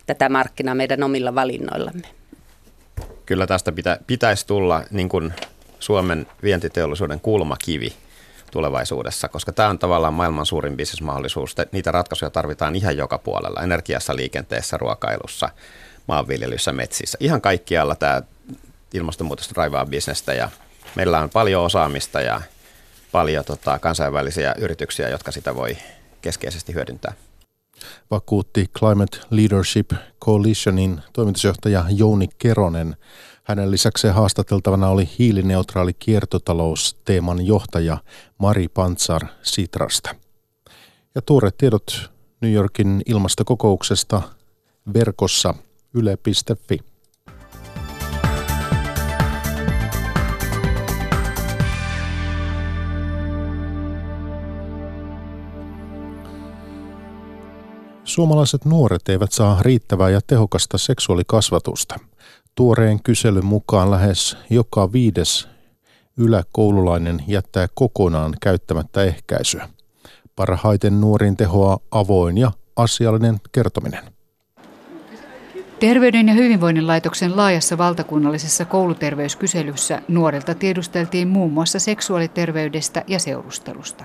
tätä 0.06 0.30
markkinaa 0.30 0.76
meidän 0.76 1.04
omilla 1.04 1.36
valinnoillamme. 1.36 2.08
Kyllä 3.26 3.48
tästä 3.48 3.72
pitä, 3.72 4.00
pitäisi 4.08 4.48
tulla 4.48 4.84
niin 4.92 5.10
kuin 5.10 5.34
Suomen 5.80 6.28
vientiteollisuuden 6.44 7.20
kulmakivi 7.20 7.94
tulevaisuudessa, 8.54 9.30
koska 9.30 9.52
tämä 9.52 9.70
on 9.70 9.80
tavallaan 9.80 10.14
maailman 10.14 10.46
suurin 10.46 10.78
bisnesmahdollisuus. 10.78 11.56
Niitä 11.72 11.92
ratkaisuja 11.92 12.30
tarvitaan 12.30 12.76
ihan 12.76 12.98
joka 12.98 13.18
puolella, 13.18 13.62
energiassa, 13.62 14.16
liikenteessä, 14.16 14.78
ruokailussa, 14.78 15.50
maanviljelyssä, 16.08 16.72
metsissä. 16.72 17.18
Ihan 17.22 17.42
kaikkialla 17.42 17.96
tämä 17.96 18.22
ilmastonmuutos 18.94 19.52
raivaa 19.52 19.86
bisnestä 19.86 20.34
ja 20.34 20.50
meillä 20.96 21.20
on 21.20 21.30
paljon 21.30 21.64
osaamista 21.64 22.22
ja 22.22 22.42
paljon 23.12 23.46
tota, 23.46 23.80
kansainvälisiä 23.80 24.56
yrityksiä, 24.58 25.10
jotka 25.10 25.32
sitä 25.32 25.56
voi 25.56 25.78
keskeisesti 26.22 26.74
hyödyntää. 26.74 27.14
Vakuutti 28.12 28.66
Climate 28.80 29.18
Leadership 29.30 29.92
Coalitionin 30.26 31.02
toimitusjohtaja 31.14 31.86
Jouni 31.90 32.28
Keronen. 32.38 32.96
Hänen 33.44 33.72
lisäkseen 33.72 34.14
haastateltavana 34.14 34.90
oli 34.90 35.10
hiilineutraali 35.20 35.94
kiertotalous 35.94 36.98
teeman 37.06 37.46
johtaja 37.46 37.98
Mari 38.38 38.68
Pantsar 38.68 39.22
Sitrasta. 39.42 40.16
Ja 41.16 41.22
tuoreet 41.22 41.58
tiedot 41.58 42.12
New 42.42 42.52
Yorkin 42.52 43.02
ilmastokokouksesta 43.06 44.22
verkossa 44.94 45.54
yle.fi. 45.94 46.93
Suomalaiset 58.14 58.66
nuoret 58.66 59.10
eivät 59.10 59.32
saa 59.32 59.58
riittävää 59.62 60.10
ja 60.10 60.20
tehokasta 60.28 60.78
seksuaalikasvatusta. 60.78 62.00
Tuoreen 62.56 63.04
kyselyn 63.04 63.46
mukaan 63.46 63.92
lähes 63.92 64.38
joka 64.50 64.92
viides 64.92 65.48
yläkoululainen 66.18 67.24
jättää 67.28 67.68
kokonaan 67.74 68.34
käyttämättä 68.42 69.04
ehkäisyä. 69.04 69.70
Parhaiten 70.36 71.02
nuoriin 71.02 71.38
tehoa 71.38 71.78
avoin 71.92 72.38
ja 72.38 72.52
asiallinen 72.76 73.38
kertominen. 73.52 74.04
Terveyden 75.80 76.28
ja 76.28 76.34
hyvinvoinnin 76.34 76.88
laitoksen 76.88 77.38
laajassa 77.38 77.78
valtakunnallisessa 77.78 78.66
kouluterveyskyselyssä 78.66 80.02
nuorilta 80.08 80.56
tiedusteltiin 80.56 81.28
muun 81.28 81.52
muassa 81.52 81.80
seksuaaliterveydestä 81.80 83.04
ja 83.08 83.20
seurustelusta. 83.20 84.04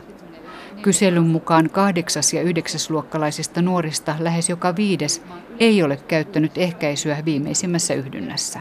Kyselyn 0.83 1.27
mukaan 1.27 1.71
kahdeksas- 1.71 2.33
ja 2.33 2.43
yhdeksäsluokkalaisista 2.43 3.63
nuorista 3.63 4.15
lähes 4.19 4.49
joka 4.49 4.77
viides 4.77 5.23
ei 5.61 5.83
ole 5.83 5.97
käyttänyt 5.97 6.59
ehkäisyä 6.59 7.23
viimeisimmässä 7.25 7.95
yhdynnässä. 7.95 8.61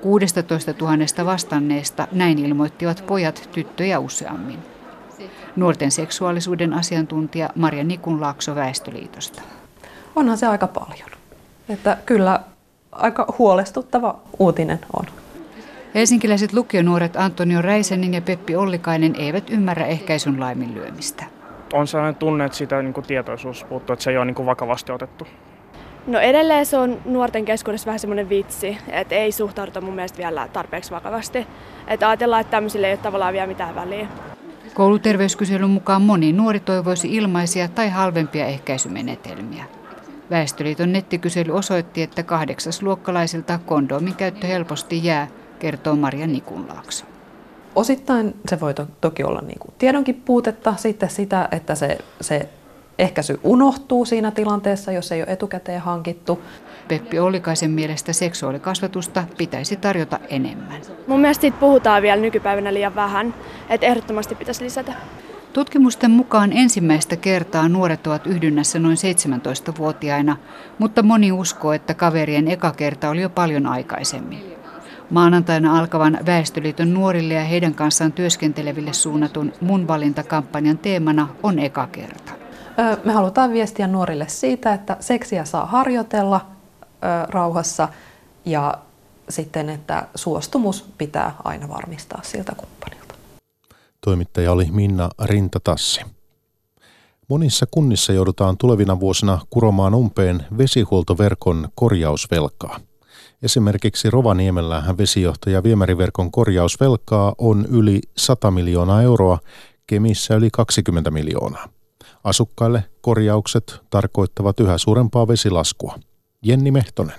16 0.00 0.74
000 0.80 1.24
vastanneesta 1.24 2.08
näin 2.12 2.38
ilmoittivat 2.38 3.04
pojat 3.06 3.48
tyttöjä 3.52 3.98
useammin. 3.98 4.58
Nuorten 5.56 5.90
seksuaalisuuden 5.90 6.72
asiantuntija 6.72 7.50
Marja 7.54 7.84
Nikunlaakso 7.84 8.54
Väestöliitosta. 8.54 9.42
Onhan 10.16 10.38
se 10.38 10.46
aika 10.46 10.66
paljon. 10.66 11.10
Että 11.68 11.96
kyllä 12.06 12.40
aika 12.92 13.34
huolestuttava 13.38 14.18
uutinen 14.38 14.80
on. 14.96 15.17
Helsinkiläiset 15.98 16.52
lukionuoret 16.52 17.16
Antonio 17.16 17.62
Räisenin 17.62 18.14
ja 18.14 18.22
Peppi 18.22 18.56
Ollikainen 18.56 19.16
eivät 19.16 19.50
ymmärrä 19.50 19.86
ehkäisyn 19.86 20.40
laiminlyömistä. 20.40 21.24
On 21.72 21.86
sellainen 21.86 22.14
tunne, 22.14 22.44
että 22.44 22.58
siitä 22.58 22.82
niin 22.82 22.94
kuin 22.94 23.06
tietoisuus 23.06 23.64
puuttuu, 23.64 23.92
että 23.92 24.02
se 24.02 24.10
ei 24.10 24.16
ole 24.16 24.24
niin 24.24 24.34
kuin 24.34 24.46
vakavasti 24.46 24.92
otettu. 24.92 25.26
No 26.06 26.18
edelleen 26.18 26.66
se 26.66 26.76
on 26.76 26.98
nuorten 27.04 27.44
keskuudessa 27.44 27.86
vähän 27.86 27.98
semmoinen 27.98 28.28
vitsi, 28.28 28.78
että 28.88 29.14
ei 29.14 29.32
suhtauduta 29.32 29.80
mun 29.80 29.94
mielestä 29.94 30.18
vielä 30.18 30.48
tarpeeksi 30.52 30.90
vakavasti. 30.90 31.46
Että 31.88 32.08
ajatellaan, 32.08 32.40
että 32.40 32.50
tämmöisille 32.50 32.86
ei 32.86 32.92
ole 32.92 33.00
tavallaan 33.02 33.32
vielä 33.32 33.46
mitään 33.46 33.74
väliä. 33.74 34.06
Kouluterveyskyselyn 34.74 35.70
mukaan 35.70 36.02
moni 36.02 36.32
nuori 36.32 36.60
toivoisi 36.60 37.16
ilmaisia 37.16 37.68
tai 37.68 37.88
halvempia 37.90 38.46
ehkäisymenetelmiä. 38.46 39.64
Väestöliiton 40.30 40.92
nettikysely 40.92 41.52
osoitti, 41.52 42.02
että 42.02 42.22
kahdeksasluokkalaisilta 42.22 43.58
kondoomin 43.66 44.14
käyttö 44.14 44.46
helposti 44.46 45.04
jää, 45.04 45.28
kertoo 45.58 45.96
Maria 45.96 46.26
Nikunlaakso. 46.26 47.04
Osittain 47.74 48.34
se 48.48 48.60
voi 48.60 48.74
to- 48.74 48.86
toki 49.00 49.24
olla 49.24 49.40
niin 49.40 49.58
kuin 49.58 49.74
tiedonkin 49.78 50.14
puutetta, 50.14 50.74
sitten 50.76 51.10
sitä, 51.10 51.48
että 51.52 51.74
se, 51.74 51.98
se 52.20 52.48
ehkäisy 52.98 53.40
unohtuu 53.42 54.04
siinä 54.04 54.30
tilanteessa, 54.30 54.92
jos 54.92 55.12
ei 55.12 55.22
ole 55.22 55.32
etukäteen 55.32 55.80
hankittu. 55.80 56.42
Peppi 56.88 57.18
Ollikaisen 57.18 57.70
mielestä 57.70 58.12
seksuaalikasvatusta 58.12 59.24
pitäisi 59.38 59.76
tarjota 59.76 60.20
enemmän. 60.28 60.80
Mun 61.06 61.20
mielestä 61.20 61.40
siitä 61.40 61.56
puhutaan 61.60 62.02
vielä 62.02 62.22
nykypäivänä 62.22 62.74
liian 62.74 62.94
vähän, 62.94 63.34
että 63.70 63.86
ehdottomasti 63.86 64.34
pitäisi 64.34 64.64
lisätä. 64.64 64.92
Tutkimusten 65.52 66.10
mukaan 66.10 66.52
ensimmäistä 66.52 67.16
kertaa 67.16 67.68
nuoret 67.68 68.06
ovat 68.06 68.26
yhdynnässä 68.26 68.78
noin 68.78 68.96
17-vuotiaina, 68.96 70.36
mutta 70.78 71.02
moni 71.02 71.32
uskoo, 71.32 71.72
että 71.72 71.94
kaverien 71.94 72.48
eka 72.48 72.72
kerta 72.76 73.10
oli 73.10 73.22
jo 73.22 73.30
paljon 73.30 73.66
aikaisemmin. 73.66 74.57
Maanantaina 75.10 75.78
alkavan 75.78 76.18
Väestöliiton 76.26 76.94
nuorille 76.94 77.34
ja 77.34 77.44
heidän 77.44 77.74
kanssaan 77.74 78.12
työskenteleville 78.12 78.92
suunnatun 78.92 79.52
Mun 79.60 79.88
valintakampanjan 79.88 80.78
teemana 80.78 81.28
on 81.42 81.58
eka 81.58 81.86
kerta. 81.86 82.32
Me 83.04 83.12
halutaan 83.12 83.52
viestiä 83.52 83.86
nuorille 83.86 84.28
siitä, 84.28 84.74
että 84.74 84.96
seksiä 85.00 85.44
saa 85.44 85.66
harjoitella 85.66 86.46
rauhassa 87.28 87.88
ja 88.44 88.78
sitten, 89.28 89.68
että 89.68 90.08
suostumus 90.14 90.84
pitää 90.98 91.34
aina 91.44 91.68
varmistaa 91.68 92.20
siltä 92.22 92.52
kumppanilta. 92.56 93.14
Toimittaja 94.00 94.52
oli 94.52 94.68
Minna 94.70 95.10
Rintatassi. 95.24 96.00
Monissa 97.28 97.66
kunnissa 97.70 98.12
joudutaan 98.12 98.56
tulevina 98.58 99.00
vuosina 99.00 99.38
kuromaan 99.50 99.94
umpeen 99.94 100.46
vesihuoltoverkon 100.58 101.68
korjausvelkaa. 101.74 102.80
Esimerkiksi 103.42 104.10
Rovaniemellähän 104.10 104.98
vesijohtaja 104.98 105.62
viemäriverkon 105.62 106.30
korjausvelkaa 106.30 107.34
on 107.38 107.66
yli 107.70 108.00
100 108.16 108.50
miljoonaa 108.50 109.02
euroa, 109.02 109.38
Kemissä 109.86 110.34
yli 110.34 110.48
20 110.52 111.10
miljoonaa. 111.10 111.68
Asukkaille 112.24 112.84
korjaukset 113.00 113.80
tarkoittavat 113.90 114.60
yhä 114.60 114.78
suurempaa 114.78 115.28
vesilaskua. 115.28 115.94
Jenni 116.42 116.70
Mehtonen. 116.70 117.16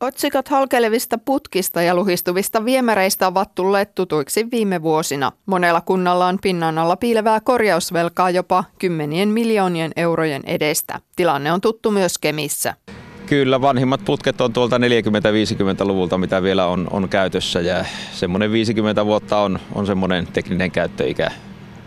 Otsikot 0.00 0.48
halkelevista 0.48 1.18
putkista 1.18 1.82
ja 1.82 1.94
luhistuvista 1.94 2.64
viemäreistä 2.64 3.26
ovat 3.26 3.54
tulleet 3.54 3.94
tutuiksi 3.94 4.50
viime 4.50 4.82
vuosina. 4.82 5.32
Monella 5.46 5.80
kunnalla 5.80 6.26
on 6.26 6.38
pinnan 6.42 6.78
alla 6.78 6.96
piilevää 6.96 7.40
korjausvelkaa 7.40 8.30
jopa 8.30 8.64
kymmenien 8.78 9.28
miljoonien 9.28 9.92
eurojen 9.96 10.42
edestä. 10.46 11.00
Tilanne 11.16 11.52
on 11.52 11.60
tuttu 11.60 11.90
myös 11.90 12.18
Kemissä. 12.18 12.74
Kyllä, 13.26 13.60
vanhimmat 13.60 14.04
putket 14.04 14.40
on 14.40 14.52
tuolta 14.52 14.78
40-50-luvulta, 14.78 16.18
mitä 16.18 16.42
vielä 16.42 16.66
on, 16.66 16.86
on 16.90 17.08
käytössä 17.08 17.60
ja 17.60 17.84
semmoinen 18.12 18.52
50 18.52 19.06
vuotta 19.06 19.38
on, 19.38 19.58
on 19.74 19.86
semmoinen 19.86 20.26
tekninen 20.26 20.70
käyttöikä 20.70 21.30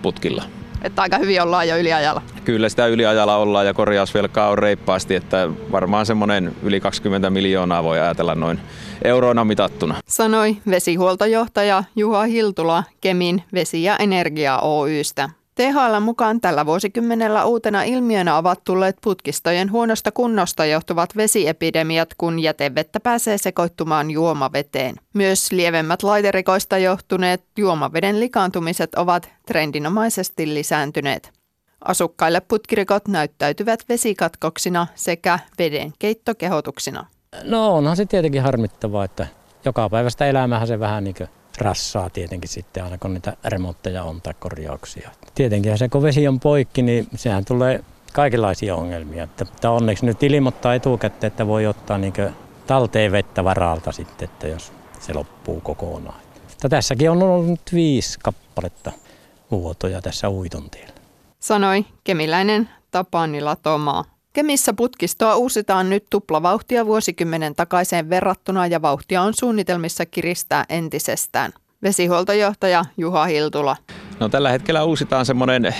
putkilla. 0.01 0.43
Että 0.81 1.01
aika 1.01 1.17
hyvin 1.17 1.41
ollaan 1.41 1.67
jo 1.67 1.77
yliajalla. 1.77 2.21
Kyllä 2.45 2.69
sitä 2.69 2.87
yliajalla 2.87 3.37
ollaan 3.37 3.65
ja 3.65 3.73
korjausvelkaa 3.73 4.49
on 4.49 4.57
reippaasti, 4.57 5.15
että 5.15 5.49
varmaan 5.71 6.05
semmoinen 6.05 6.55
yli 6.63 6.79
20 6.79 7.29
miljoonaa 7.29 7.83
voi 7.83 7.99
ajatella 7.99 8.35
noin 8.35 8.59
euroina 9.03 9.45
mitattuna. 9.45 9.95
Sanoi 10.07 10.57
vesihuoltojohtaja 10.69 11.83
Juha 11.95 12.23
Hiltula 12.23 12.83
Kemin 13.01 13.43
Vesi- 13.53 13.83
ja 13.83 13.97
Energia 13.97 14.59
Oystä. 14.59 15.29
THL 15.59 15.99
mukaan 15.99 16.41
tällä 16.41 16.65
vuosikymmenellä 16.65 17.45
uutena 17.45 17.83
ilmiönä 17.83 18.37
ovat 18.37 18.63
tulleet 18.63 18.97
putkistojen 19.03 19.71
huonosta 19.71 20.11
kunnosta 20.11 20.65
johtuvat 20.65 21.17
vesiepidemiat, 21.17 22.09
kun 22.17 22.39
jätevettä 22.39 22.99
pääsee 22.99 23.37
sekoittumaan 23.37 24.11
juomaveteen. 24.11 24.95
Myös 25.13 25.51
lievemmät 25.51 26.03
laiterikoista 26.03 26.77
johtuneet 26.77 27.43
juomaveden 27.57 28.19
likaantumiset 28.19 28.95
ovat 28.95 29.29
trendinomaisesti 29.45 30.53
lisääntyneet. 30.53 31.31
Asukkaille 31.85 32.41
putkirikot 32.41 33.07
näyttäytyvät 33.07 33.83
vesikatkoksina 33.89 34.87
sekä 34.95 35.39
veden 35.57 35.93
keittokehotuksina. 35.99 37.05
No 37.43 37.75
onhan 37.75 37.95
se 37.95 38.05
tietenkin 38.05 38.41
harmittavaa, 38.41 39.05
että 39.05 39.27
joka 39.65 39.89
päivästä 39.89 40.25
elämähän 40.25 40.67
se 40.67 40.79
vähän 40.79 41.03
niin 41.03 41.15
kuin 41.15 41.29
rassaa 41.59 42.09
tietenkin 42.09 42.49
sitten 42.49 42.83
aina 42.83 42.97
kun 42.97 43.13
niitä 43.13 43.37
remontteja 43.45 44.03
on 44.03 44.21
tai 44.21 44.33
korjauksia. 44.39 45.09
Tietenkin 45.35 45.77
se 45.77 45.89
kun 45.89 46.03
vesi 46.03 46.27
on 46.27 46.39
poikki, 46.39 46.81
niin 46.81 47.07
sehän 47.15 47.45
tulee 47.45 47.83
kaikenlaisia 48.13 48.75
ongelmia. 48.75 49.23
Että, 49.23 49.45
että 49.55 49.71
onneksi 49.71 50.05
nyt 50.05 50.23
ilmoittaa 50.23 50.75
etukäteen, 50.75 51.31
että 51.31 51.47
voi 51.47 51.67
ottaa 51.67 51.97
niin 51.97 52.13
talteen 52.67 53.11
vettä 53.11 53.43
varalta 53.43 53.91
sitten, 53.91 54.29
että 54.29 54.47
jos 54.47 54.73
se 54.99 55.13
loppuu 55.13 55.61
kokonaan. 55.61 56.21
Mutta 56.49 56.69
tässäkin 56.69 57.11
on 57.11 57.23
ollut 57.23 57.59
viisi 57.73 58.19
kappaletta 58.19 58.91
vuotoja 59.51 60.01
tässä 60.01 60.29
uitontiellä. 60.29 60.93
Sanoi 61.39 61.85
kemiläinen 62.03 62.69
Tapanila 62.91 63.55
Tomaa. 63.55 64.18
Kemissä 64.33 64.73
putkistoa 64.73 65.35
uusitaan 65.35 65.89
nyt 65.89 66.03
tuplavauhtia 66.09 66.85
vuosikymmenen 66.85 67.55
takaiseen 67.55 68.09
verrattuna 68.09 68.67
ja 68.67 68.81
vauhtia 68.81 69.21
on 69.21 69.33
suunnitelmissa 69.33 70.05
kiristää 70.05 70.65
entisestään. 70.69 71.51
Vesihuoltojohtaja 71.83 72.85
Juha 72.97 73.25
Hiltula. 73.25 73.75
No, 74.19 74.29
tällä 74.29 74.51
hetkellä 74.51 74.83
uusitaan 74.83 75.25
semmoinen 75.25 75.75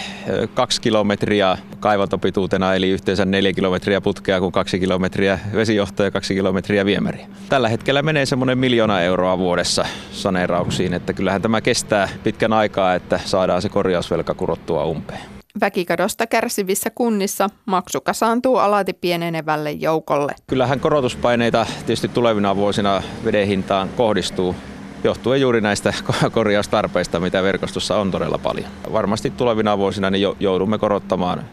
kaksi 0.53 0.81
kilometriä 0.81 1.57
kaivantopituutena, 1.79 2.75
eli 2.75 2.89
yhteensä 2.89 3.25
neljä 3.25 3.53
kilometriä 3.53 4.01
putkea, 4.01 4.39
kuin 4.39 4.51
kaksi 4.51 4.79
kilometriä 4.79 5.39
vesijohtoa 5.55 6.05
ja 6.05 6.11
kaksi 6.11 6.35
kilometriä 6.35 6.85
viemäriä. 6.85 7.27
Tällä 7.49 7.69
hetkellä 7.69 8.01
menee 8.01 8.25
semmoinen 8.25 8.57
miljoona 8.57 9.01
euroa 9.01 9.37
vuodessa 9.37 9.85
saneerauksiin, 10.11 10.93
että 10.93 11.13
kyllähän 11.13 11.41
tämä 11.41 11.61
kestää 11.61 12.09
pitkän 12.23 12.53
aikaa, 12.53 12.95
että 12.95 13.19
saadaan 13.25 13.61
se 13.61 13.69
korjausvelka 13.69 14.33
kurottua 14.33 14.85
umpeen. 14.85 15.38
Väkikadosta 15.61 16.27
kärsivissä 16.27 16.89
kunnissa 16.89 17.49
maksu 17.65 18.01
kasaantuu 18.01 18.57
alati 18.57 18.93
pienenevälle 18.93 19.71
joukolle. 19.71 20.35
Kyllähän 20.47 20.79
korotuspaineita 20.79 21.65
tietysti 21.77 22.07
tulevina 22.07 22.55
vuosina 22.55 23.03
veden 23.25 23.47
hintaan 23.47 23.89
kohdistuu 23.89 24.55
johtuen 25.03 25.41
juuri 25.41 25.61
näistä 25.61 25.93
korjaustarpeista, 26.31 27.19
mitä 27.19 27.43
verkostossa 27.43 27.97
on 27.97 28.11
todella 28.11 28.37
paljon. 28.37 28.69
Varmasti 28.93 29.29
tulevina 29.29 29.77
vuosina 29.77 30.09
niin 30.09 30.27
joudumme 30.39 30.77
korottamaan 30.77 31.43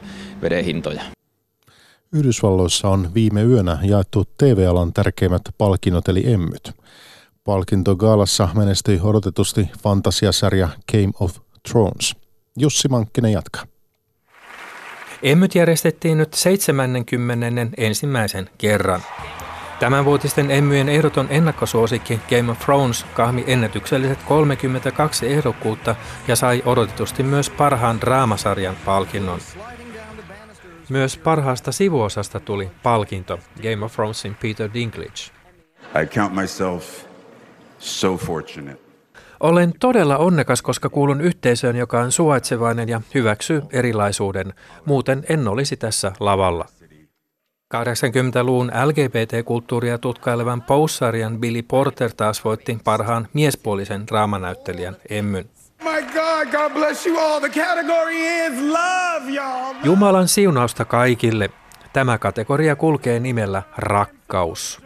veden 0.43 0.65
hintoja. 0.65 1.03
Yhdysvalloissa 2.13 2.89
on 2.89 3.15
viime 3.15 3.43
yönä 3.43 3.79
jaettu 3.83 4.25
TV-alan 4.39 4.93
tärkeimmät 4.93 5.43
palkinnot 5.59 6.09
eli 6.09 6.33
emmyt. 6.33 6.73
Palkintogaalassa 7.45 8.49
menestyi 8.55 9.01
odotetusti 9.03 9.71
fantasiasarja 9.83 10.69
Game 10.93 11.13
of 11.21 11.37
Thrones. 11.69 12.17
Jussi 12.59 12.89
Mankkinen 12.89 13.33
jatkaa. 13.33 13.65
Emmyt 15.27 15.55
järjestettiin 15.55 16.19
nyt 16.19 16.35
70. 16.35 17.47
ensimmäisen 17.77 18.51
kerran. 18.59 19.01
Tämänvuotisten 19.79 20.51
emmyjen 20.51 20.89
ehdoton 20.89 21.27
ennakkosuosikki 21.31 22.21
Game 22.31 22.53
of 22.53 22.59
Thrones 22.59 23.05
kahmi 23.15 23.45
ennätykselliset 23.47 24.23
32 24.23 25.33
ehdokkuutta 25.33 25.97
ja 26.29 26.37
sai 26.37 26.63
odotetusti 26.65 27.23
myös 27.23 27.51
parhaan 27.51 28.01
draamasarjan 28.01 28.77
palkinnon. 28.85 29.41
Myös 30.89 31.17
parhaasta 31.17 31.73
sivuosasta 31.73 32.41
tuli 32.41 32.71
palkinto 32.83 33.39
Game 33.63 33.85
of 33.85 33.93
Thronesin 33.93 34.35
Peter 34.35 34.71
Dinklage. 34.75 35.31
I 36.03 36.07
count 36.07 36.35
myself 36.35 37.05
so 37.79 38.17
fortunate. 38.17 38.86
Olen 39.41 39.73
todella 39.81 40.17
onnekas, 40.17 40.63
koska 40.63 40.89
kuulun 40.89 41.21
yhteisöön, 41.21 41.77
joka 41.77 42.01
on 42.01 42.13
suvaitsevainen 42.13 42.89
ja 42.89 43.01
hyväksyy 43.15 43.63
erilaisuuden. 43.73 44.55
Muuten 44.85 45.25
en 45.29 45.49
olisi 45.49 45.77
tässä 45.77 46.13
lavalla. 46.21 46.67
80-luvun 47.75 48.73
LGBT-kulttuuria 48.85 49.99
tutkailevan 49.99 50.63
Pose-sarjan 50.63 51.39
Billy 51.39 51.63
Porter 51.63 52.11
taas 52.17 52.45
voitti 52.45 52.79
parhaan 52.85 53.29
miespuolisen 53.33 54.07
draamanäyttelijän 54.07 54.97
Emmyn. 55.11 55.49
Jumalan 59.85 60.29
siunausta 60.29 60.85
kaikille. 60.85 61.51
Tämä 61.93 62.19
kategoria 62.19 62.77
kulkee 62.77 63.21
nimellä 63.21 63.63
rakkaus. 63.77 64.86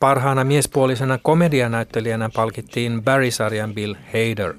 Parhaana 0.00 0.44
miespuolisena 0.44 1.18
komedianäyttelijänä 1.18 2.30
palkittiin 2.34 3.02
Barry-sarjan 3.04 3.74
Bill 3.74 3.94
Hader. 4.06 4.54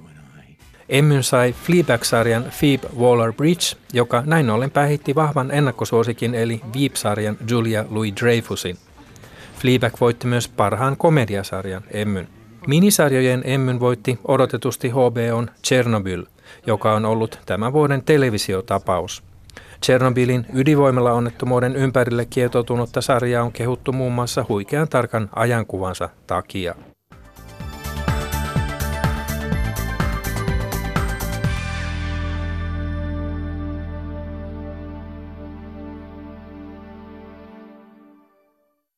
Emmyn 0.89 1.23
sai 1.23 1.53
Fleabag-sarjan 1.53 2.43
Phoebe 2.43 2.87
Waller-Bridge, 2.87 3.77
joka 3.93 4.23
näin 4.25 4.49
ollen 4.49 4.71
päihitti 4.71 5.15
vahvan 5.15 5.51
ennakkosuosikin 5.51 6.35
eli 6.35 6.61
Veep-sarjan 6.79 7.37
Julia 7.49 7.85
Louis-Dreyfusin. 7.89 8.77
Fleabag 9.59 9.93
voitti 10.01 10.27
myös 10.27 10.47
parhaan 10.47 10.97
komediasarjan 10.97 11.83
Emmyn. 11.91 12.27
Minisarjojen 12.67 13.41
Emmyn 13.45 13.79
voitti 13.79 14.19
odotetusti 14.27 14.89
HBOn 14.89 15.49
Chernobyl, 15.67 16.25
joka 16.67 16.93
on 16.93 17.05
ollut 17.05 17.39
tämän 17.45 17.73
vuoden 17.73 18.03
televisiotapaus. 18.03 19.30
Chernobylin 19.85 20.45
ydinvoimalla 20.53 21.13
onnettomuuden 21.13 21.75
ympärille 21.75 22.25
kietoutunutta 22.25 23.01
sarjaa 23.01 23.43
on 23.43 23.51
kehuttu 23.51 23.91
muun 23.91 24.13
muassa 24.13 24.45
huikean 24.49 24.89
tarkan 24.89 25.29
ajankuvansa 25.35 26.09
takia. 26.27 26.75